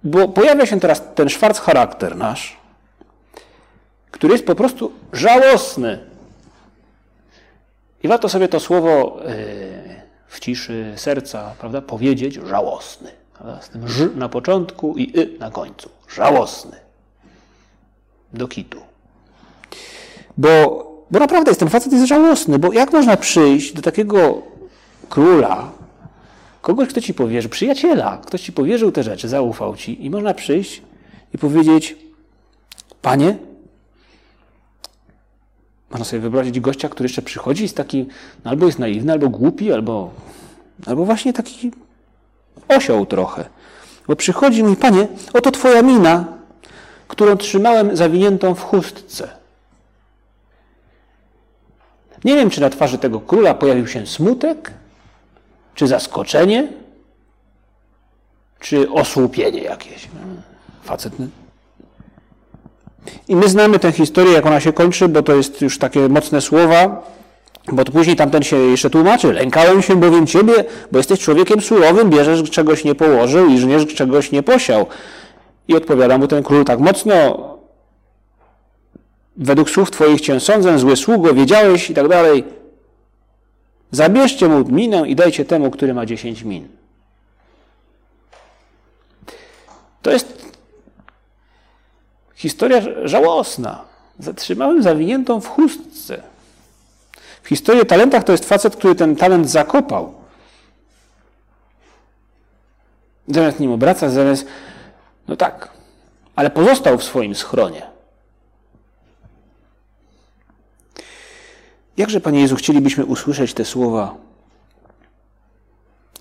Bo 0.04 0.28
pojawia 0.28 0.66
się 0.66 0.80
teraz 0.80 1.02
ten 1.16 1.30
szwarc 1.30 1.60
charakter 1.60 2.16
nasz, 2.16 2.58
który 4.12 4.34
jest 4.34 4.46
po 4.46 4.56
prostu 4.56 4.92
żałosny. 5.14 6.00
I 8.04 8.08
warto 8.08 8.30
sobie 8.30 8.48
to 8.48 8.60
słowo 8.60 9.20
e, 9.26 9.36
w 10.28 10.40
ciszy 10.40 10.94
serca, 10.96 11.54
prawda, 11.60 11.82
powiedzieć 11.82 12.34
żałosny. 12.34 13.12
Z 13.62 13.70
tym 13.70 13.88
ż 13.88 14.16
na 14.16 14.30
początku 14.30 14.98
i 14.98 15.20
y 15.20 15.40
na 15.40 15.52
końcu. 15.52 15.90
Żałosny. 16.10 16.78
Do 18.34 18.48
kitu. 18.48 18.82
Bo, 20.38 20.50
bo 21.12 21.20
naprawdę 21.20 21.52
jest, 21.52 21.60
ten 21.60 21.70
facet 21.70 21.94
jest 21.94 22.06
żałosny, 22.06 22.60
bo 22.60 22.74
jak 22.74 22.94
można 22.94 23.18
przyjść 23.18 23.74
do 23.74 23.82
takiego 23.82 24.42
króla, 25.10 25.72
kogoś, 26.62 26.90
kto 26.90 27.02
ci 27.02 27.14
powierzy, 27.14 27.50
przyjaciela, 27.50 28.18
ktoś 28.26 28.42
ci 28.42 28.54
powierzył 28.54 28.92
te 28.92 29.04
rzeczy, 29.04 29.28
zaufał 29.28 29.76
ci 29.76 30.06
i 30.06 30.10
można 30.10 30.34
przyjść 30.34 30.82
i 31.34 31.38
powiedzieć, 31.38 31.96
panie, 33.02 33.38
można 35.92 36.06
sobie 36.06 36.20
wyobrazić 36.20 36.60
gościa, 36.60 36.90
który 36.90 37.06
jeszcze 37.06 37.22
przychodzi 37.22 37.62
i 37.62 37.64
jest 37.64 37.78
taki, 37.78 38.06
no 38.46 38.52
albo 38.52 38.66
jest 38.66 38.80
naiwny, 38.80 39.12
albo 39.12 39.30
głupi, 39.30 39.74
albo, 39.74 40.12
albo 40.86 41.06
właśnie 41.06 41.34
taki 41.34 41.72
osioł 42.68 43.06
trochę. 43.06 43.46
Bo 44.08 44.16
przychodzi 44.16 44.64
mi, 44.64 44.76
panie, 44.76 45.08
oto 45.34 45.52
twoja 45.52 45.82
mina, 45.82 46.26
którą 47.08 47.38
trzymałem 47.38 47.98
zawiniętą 47.98 48.56
w 48.56 48.62
chustce. 48.62 49.28
Nie 52.24 52.36
wiem, 52.36 52.50
czy 52.50 52.62
na 52.62 52.70
twarzy 52.70 52.98
tego 52.98 53.20
króla 53.20 53.54
pojawił 53.54 53.88
się 53.88 54.08
smutek, 54.08 54.72
czy 55.76 55.88
zaskoczenie, 55.88 56.68
czy 58.60 58.92
osłupienie 58.92 59.62
jakieś. 59.62 60.08
Facet 60.84 61.14
i 63.28 63.36
my 63.36 63.50
znamy 63.50 63.80
tę 63.80 63.92
historię, 63.92 64.34
jak 64.34 64.46
ona 64.46 64.60
się 64.60 64.74
kończy, 64.74 65.08
bo 65.08 65.24
to 65.24 65.36
jest 65.36 65.62
już 65.62 65.78
takie 65.78 66.10
mocne 66.10 66.42
słowa, 66.42 67.04
bo 67.72 67.84
później 67.84 68.16
tamten 68.16 68.44
się 68.44 68.58
jeszcze 68.58 68.90
tłumaczy. 68.90 69.34
Lękałem 69.34 69.82
się 69.82 69.96
bowiem 69.96 70.28
ciebie, 70.28 70.54
bo 70.92 70.98
jesteś 70.98 71.20
człowiekiem 71.20 71.62
surowym, 71.62 72.10
bierzesz 72.10 72.50
czegoś 72.50 72.84
nie 72.84 72.96
położył 72.96 73.48
i 73.48 73.58
żniesz 73.58 73.96
czegoś 73.96 74.32
nie 74.32 74.44
posiał. 74.44 74.86
I 75.68 75.76
odpowiada 75.76 76.18
mu 76.18 76.28
ten 76.28 76.44
król 76.44 76.66
tak 76.66 76.80
mocno, 76.80 77.38
według 79.38 79.70
słów 79.70 79.92
twoich 79.92 80.22
cię 80.22 80.40
sądzę, 80.40 80.80
zły 80.80 80.96
sługo, 80.96 81.34
wiedziałeś 81.34 81.90
i 81.90 81.94
tak 81.94 82.08
dalej. 82.08 82.44
Zabierzcie 83.92 84.48
mu 84.48 84.66
minę 84.72 85.10
i 85.10 85.16
dajcie 85.16 85.46
temu, 85.46 85.72
który 85.72 85.94
ma 85.94 86.06
dziesięć 86.06 86.44
min. 86.44 86.68
To 90.02 90.12
jest 90.12 90.42
Historia 92.42 92.82
żałosna. 93.04 93.86
Zatrzymałem 94.20 94.84
zawiniętą 94.84 95.42
w 95.42 95.48
chustce. 95.48 96.24
W 97.44 97.48
historii 97.48 97.86
talentach 97.86 98.24
to 98.24 98.32
jest 98.32 98.46
facet, 98.46 98.76
który 98.76 98.96
ten 98.96 99.16
talent 99.16 99.50
zakopał. 99.50 100.14
Zamiast 103.28 103.60
nim 103.60 103.72
obracać, 103.72 104.12
zamiast. 104.12 104.46
No 105.28 105.36
tak, 105.36 105.70
ale 106.36 106.50
pozostał 106.50 106.98
w 106.98 107.04
swoim 107.04 107.36
schronie. 107.36 107.91
Jakże, 111.98 112.22
Panie 112.22 112.42
Jezu, 112.42 112.56
chcielibyśmy 112.56 113.06
usłyszeć 113.06 113.54
te 113.54 113.66
słowa 113.66 114.16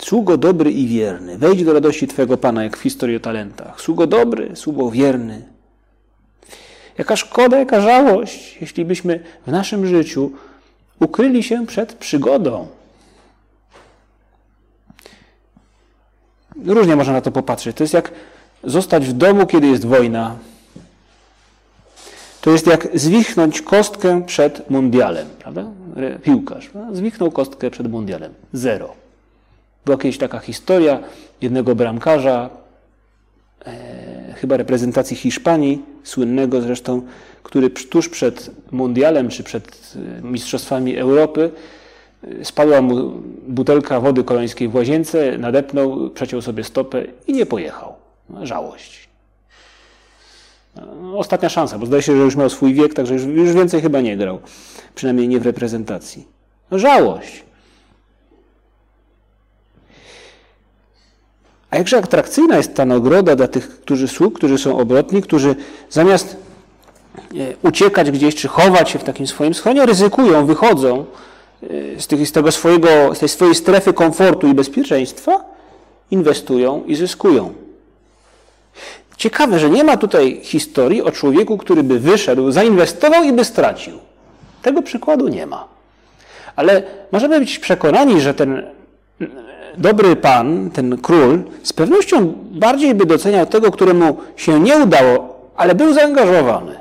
Sługo 0.03 0.37
dobry 0.37 0.71
i 0.71 0.87
wierny, 0.87 1.39
wejdź 1.39 1.65
do 1.65 1.73
radości 1.73 2.07
Twojego 2.07 2.37
Pana, 2.37 2.65
jak 2.65 2.77
w 2.77 2.81
historii 2.81 3.17
o 3.17 3.21
talentach. 3.21 3.81
Sługo 3.81 4.07
dobry, 4.07 4.51
sługo 4.55 4.91
wierny. 4.91 5.43
Jaka 6.99 7.17
szkoda, 7.17 7.59
jaka 7.59 7.81
żałość, 7.81 8.59
jeśli 8.61 8.85
byśmy 8.85 9.25
w 9.47 9.51
naszym 9.51 9.87
życiu 9.87 10.31
ukryli 11.01 11.43
się 11.43 11.67
przed 11.67 11.95
przygodą. 11.95 12.69
Różnie 16.67 16.97
można 16.97 17.13
na 17.13 17.21
to 17.21 17.33
popatrzeć. 17.33 17.77
To 17.77 17.85
jest 17.85 17.95
jak 17.95 18.13
zostać 18.65 19.07
w 19.07 19.13
domu, 19.13 19.47
kiedy 19.47 19.67
jest 19.67 19.87
wojna. 19.87 20.37
To 22.41 22.51
jest 22.51 22.67
jak 22.67 22.89
zwichnąć 22.95 23.63
kostkę 23.63 24.23
przed 24.27 24.71
mundialem, 24.71 25.27
prawda? 25.39 25.65
Piłkarz 26.23 26.71
zwichnął 26.93 27.31
kostkę 27.31 27.71
przed 27.71 27.91
mundialem. 27.91 28.35
Zero. 28.53 28.95
Była 29.85 29.99
kiedyś 29.99 30.19
taka 30.19 30.39
historia 30.39 31.01
jednego 31.41 31.75
bramkarza, 31.75 32.51
e, 33.67 34.35
chyba 34.35 34.57
reprezentacji 34.57 35.17
Hiszpanii, 35.17 35.83
słynnego 36.05 36.61
zresztą, 36.61 37.03
który 37.43 37.71
tuż 37.71 38.09
przed 38.09 38.51
mundialem 38.71 39.29
czy 39.29 39.43
przed 39.43 39.95
e, 40.19 40.23
Mistrzostwami 40.23 40.97
Europy 40.97 41.51
e, 42.41 42.45
spadła 42.45 42.83
mu 42.83 43.13
butelka 43.49 44.01
wody 44.01 44.25
kolońskiej 44.25 44.69
w 44.69 44.75
łazience, 44.75 45.39
nadepnął, 45.39 46.11
przeciął 46.11 46.43
sobie 46.43 46.65
stopę 46.65 47.05
i 47.27 47.33
nie 47.33 47.47
pojechał. 47.47 47.95
No, 48.31 48.47
żałość. 48.47 49.10
Ostatnia 51.17 51.49
szansa, 51.49 51.79
bo 51.79 51.87
zdaje 51.87 52.03
się, 52.03 52.17
że 52.17 52.23
już 52.23 52.37
miał 52.37 52.51
swój 52.51 52.75
wiek, 52.75 52.95
także 52.95 53.15
już, 53.15 53.23
już 53.23 53.53
więcej 53.53 53.81
chyba 53.81 54.01
nie 54.01 54.17
grał. 54.17 54.41
Przynajmniej 54.95 55.29
nie 55.29 55.41
w 55.41 55.47
reprezentacji. 55.47 56.27
No, 56.71 56.79
żałość. 56.79 57.43
A 61.71 61.77
jakże 61.77 61.99
atrakcyjna 61.99 62.57
jest 62.57 62.75
ta 62.75 62.85
nagroda 62.85 63.37
dla 63.37 63.49
tych, 63.49 63.81
którzy 63.81 64.09
sług, 64.09 64.35
którzy 64.35 64.59
są 64.59 64.79
obrotni, 64.79 65.23
którzy 65.23 65.57
zamiast 65.91 66.37
e, 67.17 67.57
uciekać 67.63 68.11
gdzieś 68.11 68.35
czy 68.35 68.49
chować 68.49 68.91
się 68.91 68.99
w 68.99 69.05
takim 69.05 69.27
swoim 69.27 69.55
schronie, 69.55 69.87
ryzykują, 69.87 70.47
wychodzą 70.47 71.05
e, 71.63 72.01
z, 72.01 72.07
tych, 72.07 72.29
z, 72.29 72.33
tego 72.33 72.53
swojego, 72.53 73.15
z 73.15 73.19
tej 73.19 73.29
swojej 73.29 73.55
strefy 73.55 73.93
komfortu 73.93 74.49
i 74.49 74.55
bezpieczeństwa, 74.55 75.45
inwestują 76.11 76.85
i 76.87 76.95
zyskują. 76.95 77.55
Ciekawe, 79.21 79.59
że 79.59 79.71
nie 79.71 79.85
ma 79.85 79.97
tutaj 79.97 80.41
historii 80.43 81.03
o 81.03 81.13
człowieku, 81.13 81.59
który 81.59 81.83
by 81.83 81.99
wyszedł, 81.99 82.51
zainwestował 82.51 83.25
i 83.25 83.33
by 83.33 83.45
stracił. 83.45 83.99
Tego 84.63 84.83
przykładu 84.83 85.29
nie 85.29 85.47
ma. 85.47 85.69
Ale 86.57 86.83
możemy 87.13 87.41
być 87.41 87.59
przekonani, 87.59 88.21
że 88.21 88.35
ten 88.35 88.63
dobry 89.77 90.17
pan, 90.17 90.71
ten 90.71 90.99
król, 90.99 91.43
z 91.63 91.73
pewnością 91.73 92.35
bardziej 92.51 92.95
by 92.95 93.07
doceniał 93.07 93.47
tego, 93.47 93.71
któremu 93.71 94.17
się 94.37 94.61
nie 94.61 94.77
udało, 94.77 95.41
ale 95.57 95.75
był 95.75 95.93
zaangażowany. 95.93 96.75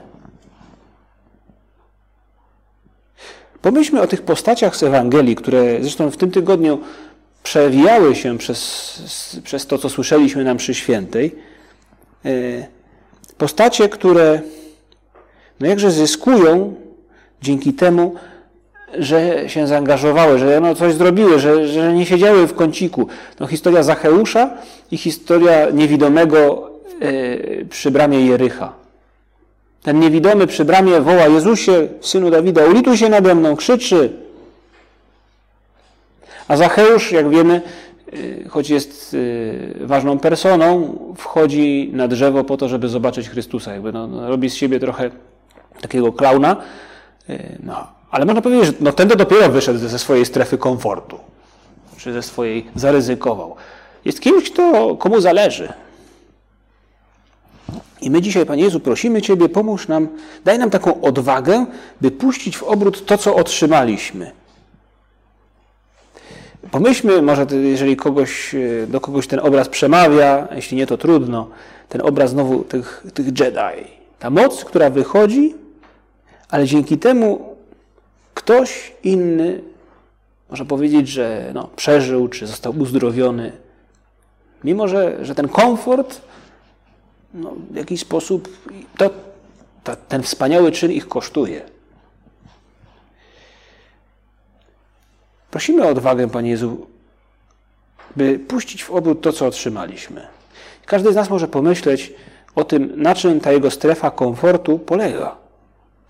Pomyślmy 3.62 4.02
o 4.02 4.08
tych 4.08 4.22
postaciach 4.22 4.76
z 4.76 4.84
Ewangelii, 4.84 5.36
które 5.36 5.78
zresztą 5.82 6.12
w 6.12 6.18
tym 6.18 6.32
tygodniu 6.32 6.80
przewijały 7.44 8.16
się 8.16 8.38
przez, 8.38 9.42
przez 9.44 9.68
to, 9.68 9.78
co 9.78 9.90
słyszeliśmy 9.90 10.44
nam 10.44 10.58
przy 10.58 10.74
świętej. 10.74 11.49
E, 12.26 12.30
postacie, 13.38 13.90
które 13.90 14.42
no 15.60 15.68
jakże 15.68 15.92
zyskują 15.92 16.76
dzięki 17.42 17.74
temu, 17.74 18.16
że 18.98 19.50
się 19.50 19.68
zaangażowały, 19.68 20.40
że 20.40 20.60
no 20.60 20.76
coś 20.76 20.94
zrobiły, 20.94 21.40
że, 21.40 21.68
że 21.68 21.94
nie 21.94 22.06
siedziały 22.06 22.48
w 22.48 22.56
kąciku. 22.56 23.08
No, 23.40 23.48
historia 23.48 23.84
Zacheusza 23.84 24.50
i 24.92 24.98
historia 24.98 25.70
niewidomego 25.70 26.72
e, 27.02 27.66
przy 27.66 27.92
bramie 27.92 28.26
Jericha. 28.26 28.74
Ten 29.84 30.00
niewidomy 30.00 30.48
przy 30.48 30.66
bramie 30.66 31.02
woła 31.02 31.28
Jezusie, 31.28 31.88
synu 32.02 32.30
Dawida, 32.30 32.66
ulituj 32.66 32.98
się 32.98 33.10
nade 33.10 33.36
mną, 33.36 33.56
krzyczy. 33.56 34.14
A 36.48 36.58
Zacheusz, 36.58 37.12
jak 37.12 37.30
wiemy, 37.30 37.62
choć 38.50 38.70
jest 38.70 39.16
e, 39.82 39.86
ważną 39.86 40.20
personą, 40.20 40.98
wchodzi 41.18 41.90
na 41.94 42.08
drzewo 42.08 42.44
po 42.44 42.58
to, 42.58 42.70
żeby 42.70 42.90
zobaczyć 42.90 43.30
Chrystusa. 43.30 43.74
Jakby 43.74 43.92
no, 43.92 44.08
no 44.08 44.30
robi 44.30 44.50
z 44.50 44.56
siebie 44.56 44.80
trochę 44.80 45.12
takiego 45.82 46.14
klauna. 46.14 46.56
No, 47.64 47.88
ale 48.12 48.26
można 48.26 48.42
powiedzieć, 48.42 48.66
że 48.66 48.74
no, 48.80 48.92
ten 48.92 49.08
dopiero 49.08 49.50
wyszedł 49.50 49.80
ze 49.80 50.00
swojej 50.00 50.26
strefy 50.26 50.58
komfortu, 50.58 51.20
czy 51.98 52.14
ze 52.14 52.22
swojej 52.22 52.66
zaryzykował. 52.76 53.56
Jest 54.06 54.22
kimś, 54.22 54.52
kto, 54.52 54.96
komu 54.96 55.22
zależy. 55.22 55.74
I 58.02 58.12
my 58.12 58.22
dzisiaj, 58.22 58.46
Panie 58.46 58.64
Jezu, 58.64 58.80
prosimy 58.80 59.22
Ciebie, 59.22 59.50
pomóż 59.50 59.88
nam, 59.88 60.08
daj 60.46 60.60
nam 60.60 60.70
taką 60.70 61.02
odwagę, 61.02 61.66
by 62.02 62.12
puścić 62.12 62.58
w 62.58 62.64
obrót 62.64 63.06
to, 63.06 63.18
co 63.18 63.36
otrzymaliśmy. 63.36 64.32
Pomyślmy, 66.72 67.22
może 67.22 67.46
jeżeli 67.64 67.96
kogoś, 67.96 68.56
e, 68.56 68.88
do 68.88 69.02
kogoś 69.02 69.28
ten 69.28 69.40
obraz 69.40 69.70
przemawia, 69.70 70.48
jeśli 70.52 70.78
nie, 70.78 70.88
to 70.88 70.98
trudno, 70.98 71.50
ten 71.90 72.02
obraz 72.02 72.32
znowu 72.32 72.64
tych, 72.64 73.04
tych 73.14 73.26
Jedi. 73.26 73.88
Ta 74.20 74.30
moc, 74.30 74.66
która 74.66 74.90
wychodzi, 74.90 75.56
ale 76.50 76.66
dzięki 76.66 76.98
temu 76.98 77.50
Ktoś 78.40 78.92
inny 79.04 79.62
może 80.50 80.66
powiedzieć, 80.66 81.08
że 81.08 81.52
no, 81.54 81.70
przeżył 81.76 82.28
czy 82.28 82.48
został 82.48 82.80
uzdrowiony, 82.80 83.52
mimo 84.64 84.88
że, 84.88 85.26
że 85.26 85.36
ten 85.36 85.48
komfort 85.50 86.22
no, 87.34 87.54
w 87.72 87.76
jakiś 87.76 88.02
sposób 88.02 88.50
to, 88.98 89.10
ten 90.08 90.24
wspaniały 90.24 90.72
czyn 90.72 90.92
ich 90.92 91.08
kosztuje. 91.08 91.62
Prosimy 95.52 95.84
o 95.84 95.90
odwagę, 95.90 96.30
Panie 96.30 96.50
Jezu, 96.50 96.88
by 98.16 98.40
puścić 98.40 98.84
w 98.84 98.92
obrót 98.92 99.22
to, 99.22 99.34
co 99.34 99.48
otrzymaliśmy. 99.48 100.28
Każdy 100.86 101.14
z 101.14 101.16
nas 101.16 101.30
może 101.30 101.48
pomyśleć 101.48 102.14
o 102.56 102.64
tym, 102.64 103.02
na 103.02 103.16
czym 103.16 103.40
ta 103.40 103.52
jego 103.52 103.72
strefa 103.72 104.12
komfortu 104.12 104.80
polega. 104.80 105.36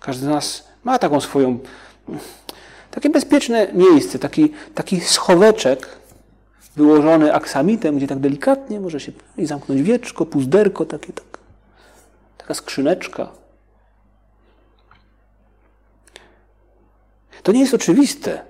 Każdy 0.00 0.26
z 0.26 0.28
nas 0.28 0.68
ma 0.84 0.98
taką 0.98 1.20
swoją 1.20 1.58
takie 2.90 3.10
bezpieczne 3.10 3.72
miejsce, 3.72 4.18
taki, 4.18 4.52
taki 4.74 5.00
schoweczek 5.00 5.88
wyłożony 6.76 7.34
aksamitem, 7.34 7.96
gdzie 7.96 8.06
tak 8.06 8.18
delikatnie 8.18 8.80
może 8.80 9.00
się 9.00 9.12
i 9.36 9.46
zamknąć 9.46 9.82
wieczko, 9.82 10.26
puzderko, 10.26 10.84
takie, 10.84 11.12
tak, 11.12 11.38
taka 12.38 12.54
skrzyneczka. 12.54 13.28
To 17.42 17.52
nie 17.52 17.60
jest 17.60 17.74
oczywiste, 17.74 18.49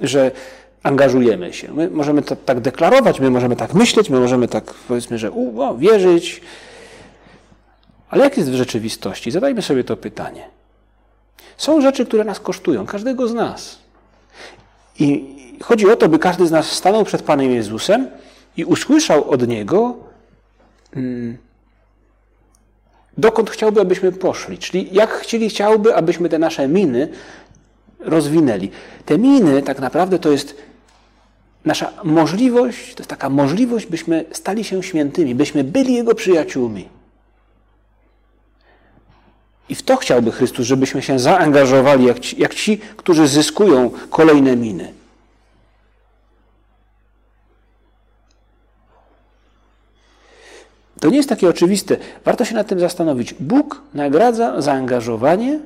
że 0.00 0.30
angażujemy 0.82 1.52
się. 1.52 1.72
My 1.72 1.90
możemy 1.90 2.22
to 2.22 2.36
tak 2.36 2.60
deklarować, 2.60 3.20
my 3.20 3.30
możemy 3.30 3.56
tak 3.56 3.74
myśleć, 3.74 4.10
my 4.10 4.20
możemy 4.20 4.48
tak 4.48 4.74
powiedzmy, 4.74 5.18
że 5.18 5.30
u, 5.30 5.62
o, 5.62 5.76
wierzyć, 5.76 6.40
ale 8.10 8.24
jak 8.24 8.36
jest 8.36 8.50
w 8.50 8.54
rzeczywistości? 8.54 9.30
Zadajmy 9.30 9.62
sobie 9.62 9.84
to 9.84 9.96
pytanie. 9.96 10.44
Są 11.56 11.80
rzeczy, 11.80 12.06
które 12.06 12.24
nas 12.24 12.40
kosztują, 12.40 12.86
każdego 12.86 13.28
z 13.28 13.34
nas. 13.34 13.78
I 14.98 15.36
chodzi 15.62 15.90
o 15.90 15.96
to, 15.96 16.08
by 16.08 16.18
każdy 16.18 16.46
z 16.46 16.50
nas 16.50 16.72
stanął 16.72 17.04
przed 17.04 17.22
Panem 17.22 17.50
Jezusem 17.50 18.10
i 18.56 18.64
usłyszał 18.64 19.30
od 19.30 19.48
Niego, 19.48 19.96
hmm, 20.94 21.36
dokąd 23.18 23.50
chciałby, 23.50 23.80
abyśmy 23.80 24.12
poszli. 24.12 24.58
Czyli 24.58 24.88
jak 24.92 25.10
chcieli, 25.10 25.48
chciałby, 25.48 25.94
abyśmy 25.94 26.28
te 26.28 26.38
nasze 26.38 26.68
miny 26.68 27.08
rozwinęli. 28.04 28.70
Te 29.06 29.18
miny 29.18 29.62
tak 29.62 29.80
naprawdę 29.80 30.18
to 30.18 30.30
jest 30.30 30.56
nasza 31.64 31.92
możliwość, 32.04 32.94
to 32.94 33.00
jest 33.00 33.10
taka 33.10 33.28
możliwość, 33.28 33.86
byśmy 33.86 34.24
stali 34.32 34.64
się 34.64 34.82
świętymi, 34.82 35.34
byśmy 35.34 35.64
byli 35.64 35.94
Jego 35.94 36.14
przyjaciółmi. 36.14 36.88
I 39.68 39.74
w 39.74 39.82
to 39.82 39.96
chciałby 39.96 40.32
Chrystus, 40.32 40.66
żebyśmy 40.66 41.02
się 41.02 41.18
zaangażowali, 41.18 42.04
jak 42.04 42.20
ci, 42.20 42.40
jak 42.40 42.54
ci 42.54 42.78
którzy 42.96 43.28
zyskują 43.28 43.90
kolejne 44.10 44.56
miny. 44.56 44.92
To 51.00 51.10
nie 51.10 51.16
jest 51.16 51.28
takie 51.28 51.48
oczywiste. 51.48 51.96
Warto 52.24 52.44
się 52.44 52.54
nad 52.54 52.66
tym 52.66 52.80
zastanowić. 52.80 53.34
Bóg 53.34 53.82
nagradza 53.94 54.60
zaangażowanie 54.60 55.60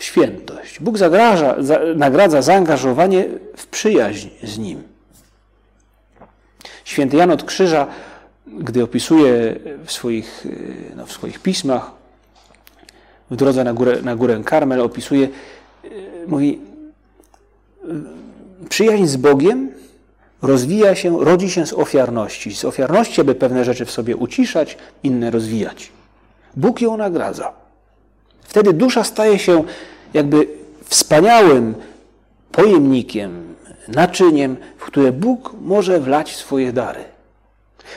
w 0.00 0.04
świętość. 0.04 0.80
Bóg 0.80 0.98
zagraża, 0.98 1.56
za, 1.58 1.80
nagradza 1.96 2.42
zaangażowanie 2.42 3.24
w 3.56 3.66
przyjaźń 3.66 4.28
z 4.42 4.58
Nim. 4.58 4.82
Święty 6.84 7.16
Jan 7.16 7.30
od 7.30 7.42
Krzyża, 7.44 7.86
gdy 8.46 8.82
opisuje 8.82 9.56
w 9.84 9.92
swoich, 9.92 10.46
no, 10.96 11.06
w 11.06 11.12
swoich 11.12 11.38
pismach 11.38 11.90
w 13.30 13.36
drodze 13.36 13.64
na 13.64 13.72
górę, 13.72 14.02
na 14.02 14.16
górę 14.16 14.40
Karmel 14.44 14.80
opisuje, 14.80 15.28
mówi, 16.26 16.60
przyjaźń 18.68 19.06
z 19.06 19.16
Bogiem 19.16 19.72
rozwija 20.42 20.94
się, 20.94 21.24
rodzi 21.24 21.50
się 21.50 21.66
z 21.66 21.72
ofiarności. 21.72 22.54
Z 22.54 22.64
ofiarności, 22.64 23.20
aby 23.20 23.34
pewne 23.34 23.64
rzeczy 23.64 23.84
w 23.84 23.90
sobie 23.90 24.16
uciszać, 24.16 24.78
inne 25.02 25.30
rozwijać. 25.30 25.92
Bóg 26.56 26.80
ją 26.80 26.96
nagradza. 26.96 27.52
Wtedy 28.42 28.72
dusza 28.72 29.04
staje 29.04 29.38
się 29.38 29.64
jakby 30.14 30.48
wspaniałym 30.84 31.74
pojemnikiem, 32.52 33.54
naczyniem, 33.88 34.56
w 34.78 34.84
które 34.84 35.12
Bóg 35.12 35.54
może 35.60 36.00
wlać 36.00 36.36
swoje 36.36 36.72
dary. 36.72 37.04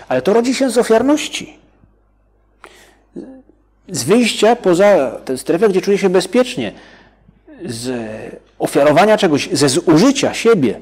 Ale 0.08 0.22
to 0.22 0.34
rodzi 0.34 0.56
się 0.56 0.70
z 0.70 0.78
ofiarności. 0.78 1.58
Z 3.90 4.04
wyjścia 4.04 4.56
poza 4.56 5.12
tę 5.26 5.38
strefę, 5.38 5.70
gdzie 5.70 5.82
czuje 5.82 5.98
się 5.98 6.10
bezpiecznie, 6.10 6.72
z 7.66 7.92
ofiarowania 8.60 9.18
czegoś, 9.18 9.50
ze 9.52 9.70
zużycia 9.70 10.34
siebie. 10.34 10.80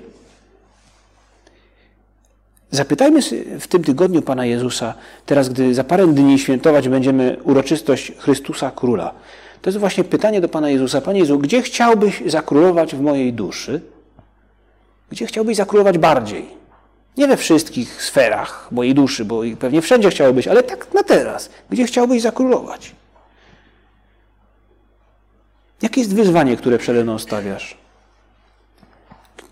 Zapytajmy 2.71 3.21
w 3.59 3.67
tym 3.67 3.83
tygodniu 3.83 4.21
Pana 4.21 4.45
Jezusa, 4.45 4.93
teraz 5.25 5.49
gdy 5.49 5.73
za 5.73 5.83
parę 5.83 6.07
dni 6.07 6.39
świętować 6.39 6.89
będziemy 6.89 7.37
uroczystość 7.43 8.11
Chrystusa 8.17 8.71
Króla. 8.71 9.13
To 9.61 9.69
jest 9.69 9.77
właśnie 9.77 10.03
pytanie 10.03 10.41
do 10.41 10.49
Pana 10.49 10.69
Jezusa. 10.69 11.01
Panie 11.01 11.19
Jezu, 11.19 11.39
gdzie 11.39 11.61
chciałbyś 11.61 12.23
zakrólować 12.25 12.95
w 12.95 13.01
mojej 13.01 13.33
duszy? 13.33 13.81
Gdzie 15.09 15.25
chciałbyś 15.25 15.57
zakrólować 15.57 15.97
bardziej? 15.97 16.45
Nie 17.17 17.27
we 17.27 17.37
wszystkich 17.37 18.03
sferach 18.03 18.71
mojej 18.71 18.93
duszy, 18.93 19.25
bo 19.25 19.41
pewnie 19.59 19.81
wszędzie 19.81 20.09
chciałbyś, 20.09 20.47
ale 20.47 20.63
tak 20.63 20.93
na 20.93 21.03
teraz. 21.03 21.49
Gdzie 21.69 21.85
chciałbyś 21.85 22.21
zakrólować? 22.21 22.95
Jakie 25.81 26.01
jest 26.01 26.15
wyzwanie, 26.15 26.57
które 26.57 26.77
przede 26.77 27.03
mną 27.03 27.19
stawiasz? 27.19 27.77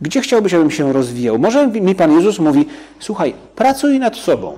Gdzie 0.01 0.21
chciałbyś, 0.21 0.53
abym 0.53 0.71
się 0.71 0.93
rozwijał? 0.93 1.39
Może 1.39 1.67
mi 1.67 1.95
Pan 1.95 2.11
Jezus 2.11 2.39
mówi: 2.39 2.65
Słuchaj, 2.99 3.33
pracuj 3.55 3.99
nad 3.99 4.15
sobą, 4.15 4.57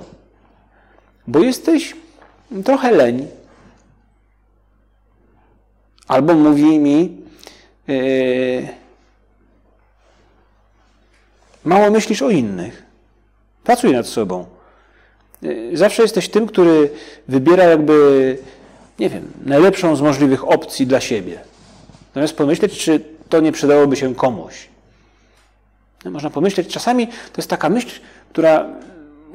bo 1.27 1.39
jesteś 1.39 1.95
trochę 2.63 2.91
leń. 2.91 3.27
Albo 6.11 6.33
mówi 6.33 6.79
mi: 6.79 7.17
yy, 7.87 8.67
Mało 11.63 11.91
myślisz 11.91 12.21
o 12.21 12.29
innych. 12.29 12.85
Pracuj 13.63 13.91
nad 13.93 14.07
sobą. 14.07 14.45
Yy, 15.41 15.77
zawsze 15.77 16.01
jesteś 16.01 16.29
tym, 16.29 16.47
który 16.47 16.89
wybiera 17.27 17.63
jakby, 17.63 18.37
nie 18.99 19.09
wiem, 19.09 19.31
najlepszą 19.45 19.95
z 19.95 20.01
możliwych 20.01 20.47
opcji 20.47 20.87
dla 20.87 20.99
siebie. 20.99 21.39
Natomiast 22.07 22.33
pomyśleć, 22.33 22.79
czy 22.79 23.01
to 23.29 23.39
nie 23.39 23.51
przydałoby 23.51 23.95
się 23.95 24.15
komuś. 24.15 24.67
No, 26.05 26.11
można 26.11 26.29
pomyśleć, 26.29 26.67
czasami 26.67 27.07
to 27.07 27.37
jest 27.37 27.49
taka 27.49 27.69
myśl, 27.69 28.01
która 28.29 28.65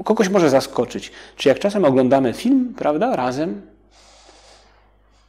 kogoś 0.05 0.29
może 0.29 0.51
zaskoczyć. 0.51 1.13
Czy 1.37 1.49
jak 1.49 1.59
czasem 1.59 1.85
oglądamy 1.85 2.33
film, 2.33 2.75
prawda, 2.79 3.17
razem, 3.17 3.63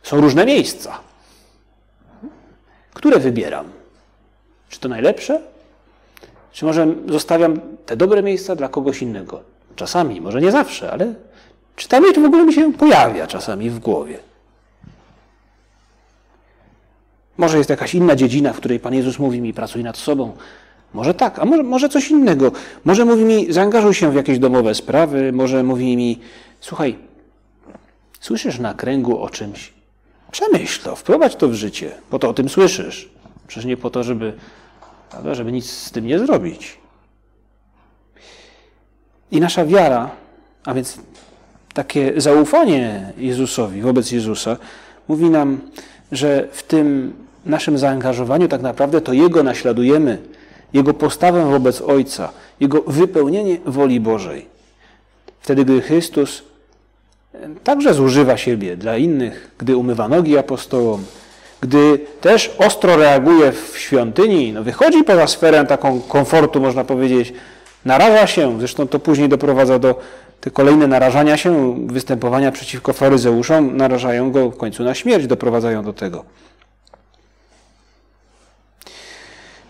są 0.04 0.22
różne 0.22 0.46
miejsca. 0.46 1.07
Które 2.98 3.20
wybieram? 3.20 3.66
Czy 4.70 4.80
to 4.80 4.90
najlepsze? 4.90 5.42
Czy 6.52 6.66
może 6.66 6.88
zostawiam 7.08 7.60
te 7.86 7.98
dobre 7.98 8.24
miejsca 8.24 8.56
dla 8.56 8.70
kogoś 8.70 9.02
innego? 9.02 9.42
Czasami, 9.76 10.22
może 10.22 10.42
nie 10.42 10.52
zawsze, 10.52 10.92
ale 10.92 11.14
czy 11.76 11.88
ta 11.88 12.00
myśl 12.00 12.22
w 12.22 12.26
ogóle 12.26 12.46
mi 12.46 12.54
się 12.54 12.74
pojawia 12.74 13.28
czasami 13.28 13.70
w 13.70 13.80
głowie? 13.80 14.20
Może 17.38 17.58
jest 17.58 17.70
jakaś 17.70 17.96
inna 17.96 18.16
dziedzina, 18.16 18.54
w 18.54 18.58
której 18.58 18.80
Pan 18.80 18.94
Jezus 18.94 19.20
mówi 19.20 19.42
mi, 19.42 19.54
pracuj 19.54 19.84
nad 19.84 19.98
sobą. 19.98 20.38
Może 20.94 21.14
tak, 21.14 21.40
a 21.40 21.46
może, 21.46 21.64
może 21.64 21.90
coś 21.90 22.10
innego. 22.12 22.52
Może 22.86 23.06
mówi 23.06 23.24
mi, 23.24 23.54
zaangażuj 23.54 23.94
się 23.94 24.12
w 24.12 24.16
jakieś 24.16 24.40
domowe 24.40 24.76
sprawy, 24.76 25.32
może 25.34 25.64
mówi 25.64 25.98
mi, 25.98 26.20
słuchaj, 26.60 26.98
słyszysz 28.20 28.60
na 28.60 28.74
kręgu 28.74 29.22
o 29.22 29.30
czymś, 29.30 29.77
przemyśl 30.32 30.84
to, 30.84 30.96
wprowadź 30.96 31.36
to 31.36 31.48
w 31.48 31.54
życie, 31.54 31.92
po 32.10 32.20
to 32.20 32.30
o 32.30 32.34
tym 32.34 32.50
słyszysz. 32.50 33.10
Przecież 33.48 33.66
nie 33.66 33.78
po 33.78 33.90
to, 33.90 34.04
żeby, 34.04 34.34
żeby 35.32 35.52
nic 35.52 35.70
z 35.70 35.92
tym 35.92 36.08
nie 36.08 36.20
zrobić. 36.20 36.78
I 39.32 39.40
nasza 39.40 39.66
wiara, 39.66 40.10
a 40.66 40.74
więc 40.74 40.98
takie 41.74 42.14
zaufanie 42.22 43.14
Jezusowi, 43.18 43.82
wobec 43.82 44.12
Jezusa, 44.12 44.58
mówi 45.08 45.30
nam, 45.30 45.62
że 46.12 46.48
w 46.52 46.64
tym 46.64 47.14
naszym 47.46 47.78
zaangażowaniu 47.78 48.48
tak 48.48 48.62
naprawdę 48.62 49.02
to 49.02 49.14
Jego 49.14 49.44
naśladujemy, 49.44 50.18
Jego 50.74 50.94
postawę 50.94 51.46
wobec 51.46 51.82
Ojca, 51.82 52.32
Jego 52.60 52.82
wypełnienie 52.82 53.58
woli 53.66 54.00
Bożej. 54.00 54.46
Wtedy, 55.42 55.66
gdy 55.66 55.82
Chrystus 55.82 56.44
także 57.64 57.94
zużywa 57.94 58.38
siebie 58.38 58.78
dla 58.78 58.98
innych, 58.98 59.52
gdy 59.58 59.78
umywa 59.78 60.08
nogi 60.08 60.38
apostołom, 60.38 61.04
gdy 61.62 62.00
też 62.22 62.56
ostro 62.58 62.96
reaguje 62.96 63.52
w 63.52 63.78
świątyni, 63.78 64.54
no 64.54 64.64
wychodzi 64.64 65.04
poza 65.04 65.28
sferę 65.28 65.66
taką 65.66 66.02
komfortu, 66.02 66.62
można 66.62 66.84
powiedzieć, 66.84 67.34
naraża 67.86 68.28
się, 68.28 68.60
zresztą 68.60 68.88
to 68.88 69.00
później 69.00 69.30
doprowadza 69.30 69.80
do 69.80 70.00
te 70.42 70.52
kolejne 70.52 70.88
narażania 70.88 71.38
się, 71.38 71.76
występowania 71.88 72.52
przeciwko 72.52 72.94
faryzeuszom, 72.94 73.78
narażają 73.78 74.32
go 74.32 74.52
w 74.52 74.58
końcu 74.58 74.84
na 74.84 74.94
śmierć, 74.94 75.28
doprowadzają 75.28 75.84
do 75.84 75.94
tego. 75.94 76.26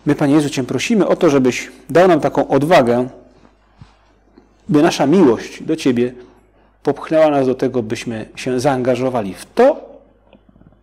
My, 0.06 0.15
Panie 0.15 0.34
Jezu, 0.34 0.49
Cię 0.49 0.63
prosimy 0.63 1.08
o 1.08 1.15
to, 1.15 1.30
żebyś 1.30 1.71
dał 1.89 2.08
nam 2.08 2.19
taką 2.19 2.47
odwagę, 2.47 3.10
by 4.69 4.82
nasza 4.82 5.06
miłość 5.06 5.63
do 5.63 5.75
Ciebie 5.75 6.13
popchnęła 6.88 7.30
nas 7.30 7.47
do 7.47 7.56
tego, 7.56 7.84
byśmy 7.84 8.26
się 8.36 8.60
zaangażowali 8.60 9.34
w 9.34 9.45
to, 9.56 9.89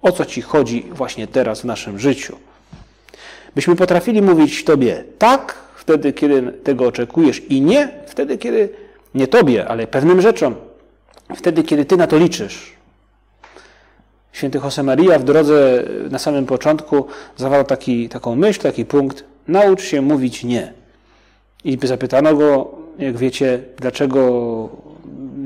o 0.03 0.13
co 0.13 0.25
Ci 0.25 0.43
chodzi 0.43 0.87
właśnie 0.93 1.27
teraz 1.27 1.61
w 1.61 1.65
naszym 1.65 1.99
życiu. 1.99 2.37
Byśmy 3.55 3.77
potrafili 3.77 4.23
mówić 4.23 4.65
Tobie 4.65 5.05
tak, 5.19 5.55
wtedy, 5.77 6.13
kiedy 6.13 6.53
tego 6.53 6.87
oczekujesz, 6.87 7.43
i 7.49 7.61
nie 7.61 7.89
wtedy, 8.07 8.39
kiedy 8.39 8.69
nie 9.15 9.27
Tobie, 9.27 9.69
ale 9.69 9.87
pewnym 9.87 10.21
rzeczom, 10.21 10.55
wtedy, 11.37 11.63
kiedy 11.63 11.85
Ty 11.85 11.97
na 11.97 12.07
to 12.07 12.19
liczysz. 12.19 12.73
Święty 14.33 14.59
Josemaria 14.59 15.19
w 15.19 15.25
drodze 15.25 15.83
na 16.11 16.19
samym 16.19 16.47
początku 16.47 17.07
zawarł 17.37 17.65
taki, 17.65 18.09
taką 18.09 18.37
myśl, 18.37 18.61
taki 18.61 18.85
punkt, 18.85 19.25
naucz 19.49 19.83
się 19.83 20.03
mówić 20.03 20.45
nie. 20.45 20.73
I 21.65 21.79
zapytano 21.83 22.35
go, 22.35 22.71
jak 22.99 23.17
wiecie, 23.17 23.61
dlaczego, 23.77 24.69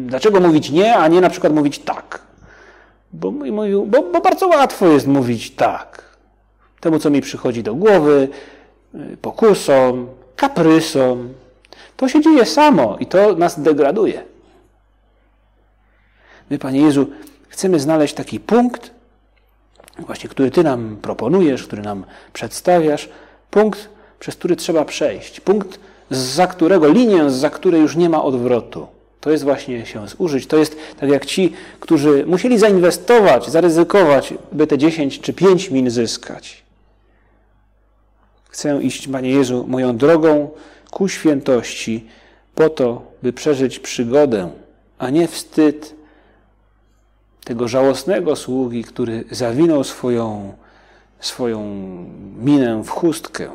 dlaczego 0.09 0.41
mówić 0.41 0.71
nie, 0.71 0.97
a 0.97 1.09
nie 1.09 1.21
na 1.21 1.31
przykład 1.31 1.53
mówić 1.53 1.79
tak. 1.79 2.23
Bo, 3.13 3.31
mówił, 3.31 3.87
bo, 3.87 4.03
bo 4.03 4.21
bardzo 4.21 4.49
łatwo 4.49 4.87
jest 4.87 5.07
mówić 5.07 5.51
tak. 5.51 6.17
Temu, 6.81 6.99
co 6.99 7.11
mi 7.11 7.21
przychodzi 7.21 7.63
do 7.63 7.75
głowy, 7.75 8.29
pokusom, 9.23 10.09
kaprysom. 10.37 11.35
To 11.97 12.09
się 12.09 12.21
dzieje 12.21 12.47
samo 12.47 12.97
i 13.01 13.07
to 13.07 13.37
nas 13.37 13.61
degraduje. 13.61 14.25
My, 16.51 16.59
Panie 16.59 16.81
Jezu, 16.81 17.07
chcemy 17.49 17.81
znaleźć 17.81 18.15
taki 18.15 18.41
punkt, 18.41 18.91
właśnie 19.99 20.31
który 20.31 20.51
Ty 20.51 20.65
nam 20.65 20.97
proponujesz, 21.03 21.63
który 21.65 21.83
nam 21.83 22.05
przedstawiasz, 22.33 23.09
punkt, 23.51 23.89
przez 24.21 24.37
który 24.37 24.57
trzeba 24.57 24.85
przejść, 24.85 25.41
punkt, 25.41 25.81
za 26.11 26.47
którego, 26.47 26.89
linię, 26.89 27.31
za 27.31 27.51
której 27.51 27.81
już 27.81 27.97
nie 27.97 28.09
ma 28.09 28.23
odwrotu. 28.23 28.87
To 29.21 29.31
jest 29.31 29.45
właśnie 29.45 29.87
się 29.87 30.09
zużyć. 30.09 30.47
To 30.47 30.57
jest 30.57 30.77
tak 31.01 31.11
jak 31.11 31.27
ci, 31.27 31.53
którzy 31.81 32.25
musieli 32.27 32.59
zainwestować, 32.59 33.51
zaryzykować, 33.51 34.35
by 34.53 34.67
te 34.67 34.79
10 34.79 35.21
czy 35.21 35.33
5 35.33 35.71
min 35.71 35.91
zyskać. 35.91 36.63
Chcę 38.49 38.83
iść, 38.83 39.09
Panie 39.09 39.31
Jezu, 39.31 39.65
moją 39.69 39.97
drogą 39.97 40.51
ku 40.91 41.09
świętości, 41.09 42.07
po 42.55 42.69
to, 42.69 43.03
by 43.23 43.33
przeżyć 43.33 43.79
przygodę, 43.79 44.51
a 44.99 45.11
nie 45.11 45.29
wstyd 45.29 45.95
tego 47.45 47.69
żałosnego 47.69 48.37
sługi, 48.37 48.85
który 48.85 49.25
zawinął 49.31 49.85
swoją, 49.85 50.53
swoją 51.21 51.65
minę 52.39 52.83
w 52.85 52.91
chustkę. 52.91 53.51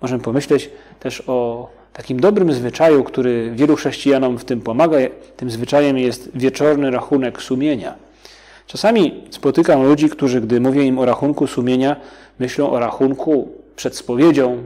Możemy 0.00 0.22
pomyśleć 0.22 0.70
też 1.00 1.22
o 1.26 1.68
takim 1.96 2.20
dobrym 2.20 2.52
zwyczaju, 2.52 3.04
który 3.04 3.50
wielu 3.54 3.76
chrześcijanom 3.76 4.38
w 4.38 4.44
tym 4.44 4.60
pomaga. 4.60 4.98
Tym 5.36 5.50
zwyczajem 5.50 5.98
jest 5.98 6.30
wieczorny 6.34 6.90
rachunek 6.90 7.42
sumienia. 7.42 7.94
Czasami 8.66 9.24
spotykam 9.30 9.82
ludzi, 9.82 10.08
którzy, 10.08 10.40
gdy 10.40 10.60
mówię 10.60 10.84
im 10.84 10.98
o 10.98 11.04
rachunku 11.04 11.46
sumienia, 11.46 11.96
myślą 12.38 12.70
o 12.70 12.78
rachunku 12.78 13.48
przed 13.76 13.96
spowiedzią, 13.96 14.58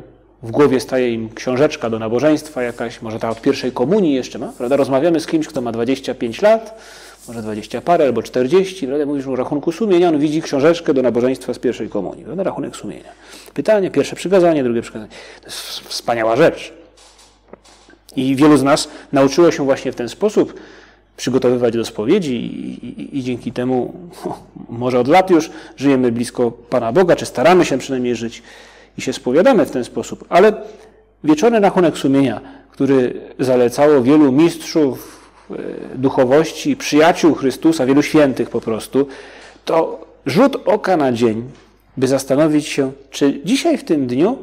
w 0.43 0.51
głowie 0.51 0.81
staje 0.81 1.15
im 1.15 1.29
książeczka 1.35 1.91
do 1.91 1.99
nabożeństwa 1.99 2.63
jakaś, 2.63 3.03
może 3.03 3.19
ta 3.19 3.31
od 3.31 3.41
pierwszej 3.41 3.73
komunii 3.73 4.15
jeszcze 4.15 4.39
ma, 4.39 4.53
prawda? 4.59 4.77
Rozmawiamy 4.77 5.21
z 5.21 5.27
kimś, 5.27 5.47
kto 5.47 5.61
ma 5.61 5.73
25 5.73 6.43
lat, 6.43 6.81
może 7.29 7.43
20 7.43 7.81
parę 7.81 8.05
albo 8.05 8.23
40, 8.23 8.87
prawda? 8.87 9.07
mówisz 9.07 9.27
o 9.27 9.37
rachunku 9.37 9.73
sumienia, 9.73 10.09
on 10.09 10.19
widzi 10.19 10.43
książeczkę 10.43 10.95
do 10.95 11.03
nabożeństwa 11.03 11.55
z 11.55 11.59
pierwszej 11.59 11.89
komunii, 11.89 12.25
prawda? 12.25 12.43
rachunek 12.43 12.77
sumienia. 12.77 13.13
Pytanie, 13.55 13.91
pierwsze 13.91 14.17
przykazanie, 14.17 14.65
drugie 14.65 14.83
przykazanie. 14.83 15.11
To 15.41 15.47
jest 15.47 15.59
wspaniała 15.81 16.37
rzecz. 16.37 16.80
I 18.17 18.37
wielu 18.37 18.57
z 18.57 18.63
nas 18.63 18.89
nauczyło 19.13 19.51
się 19.51 19.65
właśnie 19.65 19.93
w 19.93 19.97
ten 19.97 20.09
sposób 20.09 20.55
przygotowywać 21.17 21.75
do 21.75 21.85
spowiedzi 21.85 22.37
i, 22.37 22.87
i, 22.87 23.19
i 23.19 23.23
dzięki 23.23 23.53
temu, 23.53 23.95
może 24.69 24.99
od 24.99 25.09
lat 25.09 25.31
już 25.31 25.51
żyjemy 25.77 26.13
blisko 26.13 26.51
Pana 26.51 26.93
Boga, 26.93 27.17
czy 27.17 27.27
staramy 27.27 27.65
się 27.65 27.79
przynajmniej 27.79 28.17
żyć 28.17 28.43
i 28.99 29.03
się 29.03 29.13
spowiadamy 29.13 29.67
w 29.67 29.71
ten 29.71 29.85
sposób. 29.85 30.25
Ale 30.29 30.53
wieczorny 31.25 31.61
rachunek 31.61 31.99
sumienia, 31.99 32.41
który 32.71 33.21
zalecało 33.39 34.03
wielu 34.03 34.33
mistrzów 34.33 35.21
e, 35.51 35.57
duchowości, 35.95 36.77
przyjaciół 36.77 37.35
Chrystusa, 37.35 37.87
wielu 37.87 38.03
świętych 38.03 38.51
po 38.51 38.61
prostu, 38.61 39.07
to 39.65 40.07
rzut 40.27 40.57
oka 40.65 40.97
na 40.97 41.13
dzień, 41.13 41.45
by 41.97 42.09
zastanowić 42.09 42.67
się, 42.67 42.93
czy 43.11 43.41
dzisiaj 43.45 43.79
w 43.79 43.85
tym 43.85 44.07
dniu 44.07 44.39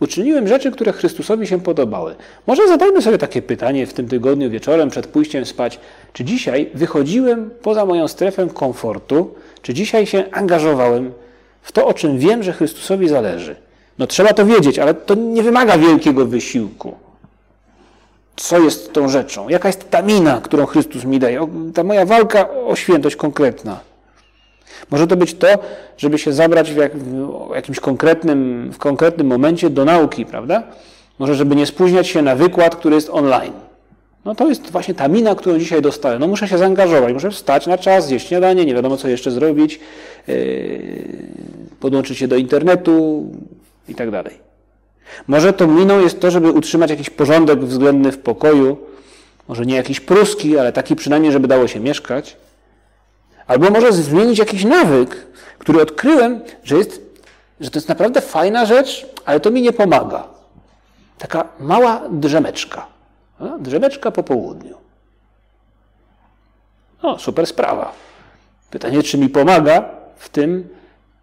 Uczyniłem 0.00 0.48
rzeczy, 0.48 0.70
które 0.70 0.92
Chrystusowi 0.92 1.46
się 1.46 1.60
podobały. 1.60 2.14
Może 2.46 2.68
zadajmy 2.68 3.02
sobie 3.02 3.18
takie 3.18 3.42
pytanie 3.42 3.86
w 3.86 3.92
tym 3.92 4.08
tygodniu 4.08 4.50
wieczorem 4.50 4.90
przed 4.90 5.06
pójściem 5.06 5.44
spać. 5.44 5.80
Czy 6.12 6.24
dzisiaj 6.24 6.70
wychodziłem 6.74 7.50
poza 7.62 7.86
moją 7.86 8.08
strefę 8.08 8.48
komfortu? 8.54 9.34
Czy 9.62 9.74
dzisiaj 9.74 10.06
się 10.06 10.24
angażowałem 10.32 11.12
w 11.62 11.72
to, 11.72 11.86
o 11.86 11.94
czym 11.94 12.18
wiem, 12.18 12.42
że 12.42 12.52
Chrystusowi 12.52 13.08
zależy? 13.08 13.56
No 13.98 14.06
trzeba 14.06 14.32
to 14.32 14.46
wiedzieć, 14.46 14.78
ale 14.78 14.94
to 14.94 15.14
nie 15.14 15.42
wymaga 15.42 15.78
wielkiego 15.78 16.26
wysiłku. 16.26 16.94
Co 18.36 18.58
jest 18.58 18.92
tą 18.92 19.08
rzeczą? 19.08 19.48
Jaka 19.48 19.68
jest 19.68 19.90
ta 19.90 20.02
mina, 20.02 20.40
którą 20.40 20.66
Chrystus 20.66 21.04
mi 21.04 21.18
daje? 21.18 21.48
Ta 21.74 21.84
moja 21.84 22.06
walka 22.06 22.50
o 22.50 22.76
świętość 22.76 23.16
konkretna. 23.16 23.80
Może 24.90 25.06
to 25.06 25.16
być 25.16 25.34
to, 25.34 25.48
żeby 25.96 26.18
się 26.18 26.32
zabrać 26.32 26.72
w, 26.72 26.76
jak, 26.76 26.96
w 26.96 27.54
jakimś 27.54 27.80
konkretnym, 27.80 28.70
w 28.72 28.78
konkretnym 28.78 29.26
momencie 29.26 29.70
do 29.70 29.84
nauki, 29.84 30.26
prawda? 30.26 30.62
Może, 31.18 31.34
żeby 31.34 31.56
nie 31.56 31.66
spóźniać 31.66 32.08
się 32.08 32.22
na 32.22 32.36
wykład, 32.36 32.76
który 32.76 32.94
jest 32.94 33.10
online. 33.10 33.52
No 34.24 34.34
to 34.34 34.48
jest 34.48 34.70
właśnie 34.70 34.94
ta 34.94 35.08
mina, 35.08 35.34
którą 35.34 35.58
dzisiaj 35.58 35.82
dostałem. 35.82 36.20
No 36.20 36.26
muszę 36.26 36.48
się 36.48 36.58
zaangażować, 36.58 37.14
muszę 37.14 37.30
wstać 37.30 37.66
na 37.66 37.78
czas, 37.78 38.06
zjeść 38.06 38.28
śniadanie, 38.28 38.64
nie 38.64 38.74
wiadomo 38.74 38.96
co 38.96 39.08
jeszcze 39.08 39.30
zrobić, 39.30 39.80
yy, 40.26 40.36
podłączyć 41.80 42.18
się 42.18 42.28
do 42.28 42.36
internetu 42.36 43.26
i 43.88 43.94
tak 43.94 44.10
dalej. 44.10 44.48
Może 45.26 45.52
tą 45.52 45.66
miną 45.66 46.00
jest 46.00 46.20
to, 46.20 46.30
żeby 46.30 46.50
utrzymać 46.50 46.90
jakiś 46.90 47.10
porządek 47.10 47.60
względny 47.60 48.12
w 48.12 48.18
pokoju, 48.18 48.76
może 49.48 49.66
nie 49.66 49.76
jakiś 49.76 50.00
pruski, 50.00 50.58
ale 50.58 50.72
taki 50.72 50.96
przynajmniej, 50.96 51.32
żeby 51.32 51.48
dało 51.48 51.68
się 51.68 51.80
mieszkać. 51.80 52.36
Albo 53.48 53.70
może 53.70 53.92
zmienić 53.92 54.38
jakiś 54.38 54.64
nawyk, 54.64 55.26
który 55.58 55.82
odkryłem, 55.82 56.40
że, 56.64 56.76
jest, 56.76 57.00
że 57.60 57.70
to 57.70 57.78
jest 57.78 57.88
naprawdę 57.88 58.20
fajna 58.20 58.66
rzecz, 58.66 59.06
ale 59.24 59.40
to 59.40 59.50
mi 59.50 59.62
nie 59.62 59.72
pomaga. 59.72 60.24
Taka 61.18 61.48
mała 61.60 62.02
drzemeczka. 62.10 62.86
Drzemeczka 63.60 64.10
po 64.10 64.22
południu. 64.22 64.76
No, 67.02 67.18
super 67.18 67.46
sprawa. 67.46 67.92
Pytanie, 68.70 69.02
czy 69.02 69.18
mi 69.18 69.28
pomaga 69.28 69.84
w 70.16 70.28
tym, 70.28 70.68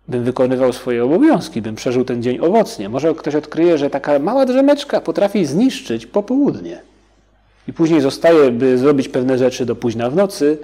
bym 0.07 0.23
wykonywał 0.23 0.73
swoje 0.73 1.03
obowiązki, 1.03 1.61
bym 1.61 1.75
przeżył 1.75 2.05
ten 2.05 2.23
dzień 2.23 2.39
owocnie. 2.39 2.89
Może 2.89 3.15
ktoś 3.15 3.35
odkryje, 3.35 3.77
że 3.77 3.89
taka 3.89 4.19
mała 4.19 4.45
drzemeczka 4.45 5.01
potrafi 5.01 5.45
zniszczyć 5.45 6.05
popołudnie. 6.05 6.81
I 7.67 7.73
później 7.73 8.01
zostaje, 8.01 8.51
by 8.51 8.77
zrobić 8.77 9.09
pewne 9.09 9.37
rzeczy 9.37 9.65
do 9.65 9.75
późna 9.75 10.09
w 10.09 10.15
nocy, 10.15 10.57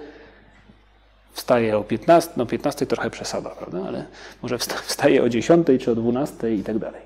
wstaje 1.33 1.77
o 1.77 1.83
15, 1.83 2.31
no 2.37 2.45
15 2.45 2.85
trochę 2.85 3.09
przesada, 3.09 3.49
prawda, 3.49 3.79
ale 3.87 4.05
może 4.41 4.57
wstaje 4.87 5.23
o 5.23 5.29
10 5.29 5.67
czy 5.79 5.91
o 5.91 5.95
12 5.95 6.55
i 6.55 6.63
tak 6.63 6.79
dalej. 6.79 7.01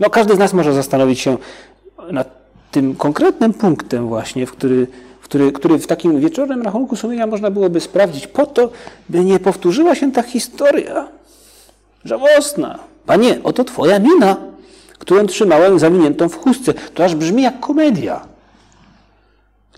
No 0.00 0.10
każdy 0.10 0.34
z 0.34 0.38
nas 0.38 0.52
może 0.52 0.74
zastanowić 0.74 1.20
się 1.20 1.38
nad 2.12 2.28
tym 2.70 2.94
konkretnym 2.94 3.54
punktem 3.54 4.08
właśnie, 4.08 4.46
w 4.46 4.52
który, 4.52 4.86
w 5.20 5.24
który, 5.24 5.52
który 5.52 5.78
w 5.78 5.86
takim 5.86 6.20
wieczornym 6.20 6.62
rachunku 6.62 6.96
sumienia 6.96 7.26
można 7.26 7.50
byłoby 7.50 7.80
sprawdzić 7.80 8.26
po 8.26 8.46
to, 8.46 8.70
by 9.08 9.24
nie 9.24 9.38
powtórzyła 9.38 9.94
się 9.94 10.12
ta 10.12 10.22
historia 10.22 11.08
żałosna. 12.04 12.78
Panie, 13.06 13.38
oto 13.44 13.64
twoja 13.64 13.98
mina, 13.98 14.36
którą 14.98 15.26
trzymałem 15.26 15.78
zawiniętą 15.78 16.28
w 16.28 16.36
chustce. 16.36 16.74
To 16.74 17.04
aż 17.04 17.14
brzmi 17.14 17.42
jak 17.42 17.60
komedia. 17.60 18.35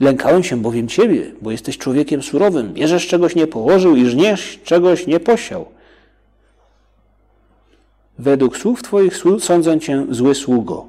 Lękałem 0.00 0.44
się 0.44 0.62
bowiem 0.62 0.88
Ciebie, 0.88 1.32
bo 1.42 1.50
jesteś 1.50 1.78
człowiekiem 1.78 2.22
surowym. 2.22 2.72
Bierzesz 2.72 3.06
czegoś 3.06 3.34
nie 3.34 3.46
położył 3.46 3.96
i 3.96 4.06
żniesz 4.06 4.60
czegoś 4.64 5.06
nie 5.06 5.20
posiał. 5.20 5.66
Według 8.18 8.56
słów 8.56 8.82
Twoich 8.82 9.16
sądzę 9.38 9.80
Cię 9.80 10.06
zły 10.10 10.34
sługo. 10.34 10.86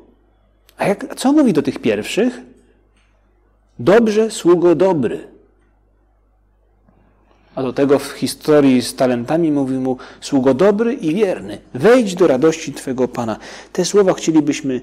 A 0.77 0.87
jak, 0.87 1.15
co 1.15 1.33
mówi 1.33 1.53
do 1.53 1.61
tych 1.61 1.79
pierwszych? 1.79 2.41
Dobrze, 3.79 4.31
sługo 4.31 4.75
dobry. 4.75 5.27
A 7.55 7.63
do 7.63 7.73
tego 7.73 7.99
w 7.99 8.11
historii 8.11 8.81
z 8.81 8.95
talentami 8.95 9.51
mówi 9.51 9.75
mu 9.75 9.97
sługo 10.21 10.53
dobry 10.53 10.93
i 10.93 11.15
wierny. 11.15 11.57
Wejdź 11.73 12.15
do 12.15 12.27
radości 12.27 12.73
Twego 12.73 13.07
Pana. 13.07 13.37
Te 13.73 13.85
słowa 13.85 14.13
chcielibyśmy 14.13 14.81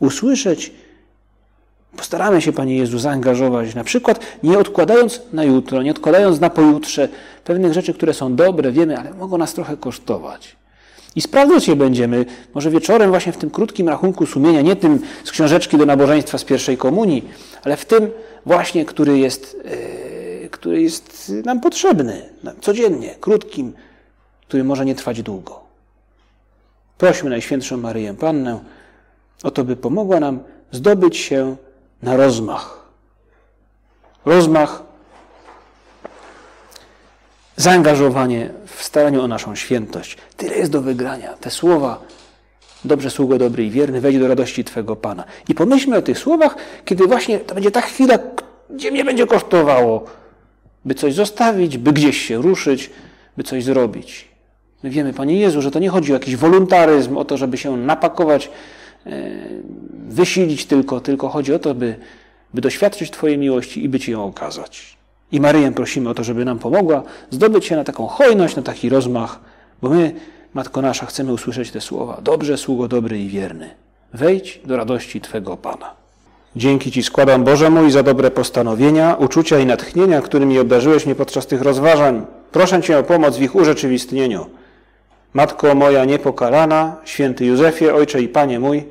usłyszeć 0.00 0.72
Postaramy 1.96 2.42
się, 2.42 2.52
Panie 2.52 2.76
Jezu, 2.76 2.98
zaangażować, 2.98 3.74
na 3.74 3.84
przykład 3.84 4.20
nie 4.42 4.58
odkładając 4.58 5.20
na 5.32 5.44
jutro, 5.44 5.82
nie 5.82 5.90
odkładając 5.90 6.40
na 6.40 6.50
pojutrze 6.50 7.08
pewnych 7.44 7.72
rzeczy, 7.72 7.94
które 7.94 8.14
są 8.14 8.36
dobre, 8.36 8.72
wiemy, 8.72 8.98
ale 8.98 9.14
mogą 9.14 9.38
nas 9.38 9.54
trochę 9.54 9.76
kosztować. 9.76 10.56
I 11.16 11.20
sprawdzać 11.20 11.68
je 11.68 11.76
będziemy, 11.76 12.26
może 12.54 12.70
wieczorem, 12.70 13.10
właśnie 13.10 13.32
w 13.32 13.36
tym 13.36 13.50
krótkim 13.50 13.88
rachunku 13.88 14.26
sumienia, 14.26 14.60
nie 14.60 14.76
tym 14.76 15.00
z 15.24 15.30
książeczki 15.30 15.78
do 15.78 15.86
nabożeństwa 15.86 16.38
z 16.38 16.44
pierwszej 16.44 16.76
komunii, 16.76 17.28
ale 17.64 17.76
w 17.76 17.84
tym 17.84 18.10
właśnie, 18.46 18.84
który 18.84 19.18
jest, 19.18 19.56
yy, 20.42 20.48
który 20.48 20.82
jest 20.82 21.32
nam 21.44 21.60
potrzebny 21.60 22.22
codziennie, 22.60 23.14
krótkim, 23.20 23.72
który 24.48 24.64
może 24.64 24.84
nie 24.84 24.94
trwać 24.94 25.22
długo. 25.22 25.60
Prośmy 26.98 27.30
Najświętszą 27.30 27.76
Maryję 27.76 28.14
Pannę 28.14 28.60
o 29.42 29.50
to, 29.50 29.64
by 29.64 29.76
pomogła 29.76 30.20
nam 30.20 30.38
zdobyć 30.72 31.16
się 31.16 31.56
na 32.02 32.16
rozmach. 32.16 32.80
Rozmach, 34.24 34.82
zaangażowanie 37.56 38.50
w 38.66 38.82
staraniu 38.82 39.22
o 39.22 39.28
naszą 39.28 39.54
świętość. 39.54 40.16
Tyle 40.36 40.56
jest 40.56 40.70
do 40.70 40.82
wygrania. 40.82 41.32
Te 41.32 41.50
słowa, 41.50 42.02
dobrze 42.84 43.10
sługo 43.10 43.38
dobry 43.38 43.64
i 43.64 43.70
wierny, 43.70 44.00
wejdź 44.00 44.18
do 44.18 44.28
radości 44.28 44.64
Twego 44.64 44.96
Pana. 44.96 45.24
I 45.48 45.54
pomyślmy 45.54 45.96
o 45.96 46.02
tych 46.02 46.18
słowach, 46.18 46.56
kiedy 46.84 47.06
właśnie 47.06 47.38
to 47.38 47.54
będzie 47.54 47.70
ta 47.70 47.80
chwila, 47.80 48.18
gdzie 48.70 48.90
mnie 48.90 49.04
będzie 49.04 49.26
kosztowało, 49.26 50.04
by 50.84 50.94
coś 50.94 51.14
zostawić, 51.14 51.78
by 51.78 51.92
gdzieś 51.92 52.22
się 52.22 52.42
ruszyć, 52.42 52.90
by 53.36 53.44
coś 53.44 53.64
zrobić. 53.64 54.28
My 54.82 54.90
wiemy, 54.90 55.12
Panie 55.12 55.40
Jezu, 55.40 55.62
że 55.62 55.70
to 55.70 55.78
nie 55.78 55.88
chodzi 55.88 56.12
o 56.12 56.14
jakiś 56.14 56.36
wolontaryzm, 56.36 57.16
o 57.16 57.24
to, 57.24 57.36
żeby 57.36 57.58
się 57.58 57.76
napakować 57.76 58.50
E, 59.06 59.12
wysilić 60.10 60.66
tylko, 60.66 61.00
tylko 61.00 61.28
chodzi 61.28 61.54
o 61.54 61.58
to, 61.58 61.74
by, 61.74 61.96
by 62.54 62.60
doświadczyć 62.60 63.10
Twojej 63.10 63.38
miłości 63.38 63.84
i 63.84 63.88
by 63.88 64.00
Ci 64.00 64.12
ją 64.12 64.24
okazać. 64.24 64.96
I 65.32 65.40
Maryję 65.40 65.72
prosimy 65.72 66.10
o 66.10 66.14
to, 66.14 66.24
żeby 66.24 66.44
nam 66.44 66.58
pomogła 66.58 67.02
zdobyć 67.30 67.64
się 67.64 67.76
na 67.76 67.84
taką 67.84 68.06
hojność, 68.06 68.56
na 68.56 68.62
taki 68.62 68.88
rozmach, 68.88 69.40
bo 69.82 69.88
my, 69.88 70.14
Matko 70.54 70.82
Nasza, 70.82 71.06
chcemy 71.06 71.32
usłyszeć 71.32 71.70
te 71.70 71.80
słowa. 71.80 72.20
Dobrze, 72.22 72.58
sługo 72.58 72.88
dobry 72.88 73.18
i 73.18 73.28
wierny. 73.28 73.70
Wejdź 74.14 74.60
do 74.64 74.76
radości 74.76 75.20
Twego 75.20 75.56
Pana. 75.56 75.90
Dzięki 76.56 76.92
Ci 76.92 77.02
składam, 77.02 77.44
Boże 77.44 77.70
mój, 77.70 77.90
za 77.90 78.02
dobre 78.02 78.30
postanowienia, 78.30 79.16
uczucia 79.18 79.58
i 79.58 79.66
natchnienia, 79.66 80.20
którymi 80.20 80.58
obdarzyłeś 80.58 81.06
mnie 81.06 81.14
podczas 81.14 81.46
tych 81.46 81.62
rozważań. 81.62 82.26
Proszę 82.52 82.82
Cię 82.82 82.98
o 82.98 83.02
pomoc 83.02 83.36
w 83.36 83.42
ich 83.42 83.54
urzeczywistnieniu. 83.54 84.46
Matko 85.34 85.74
moja 85.74 86.04
niepokalana, 86.04 86.96
święty 87.04 87.44
Józefie, 87.46 87.90
Ojcze 87.90 88.22
i 88.22 88.28
Panie 88.28 88.60
mój, 88.60 88.84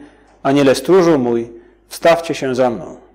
aniele 0.43 0.75
stróżu 0.75 1.19
mój, 1.19 1.52
wstawcie 1.88 2.36
się 2.36 2.56
za 2.56 2.69
mną. 2.69 3.09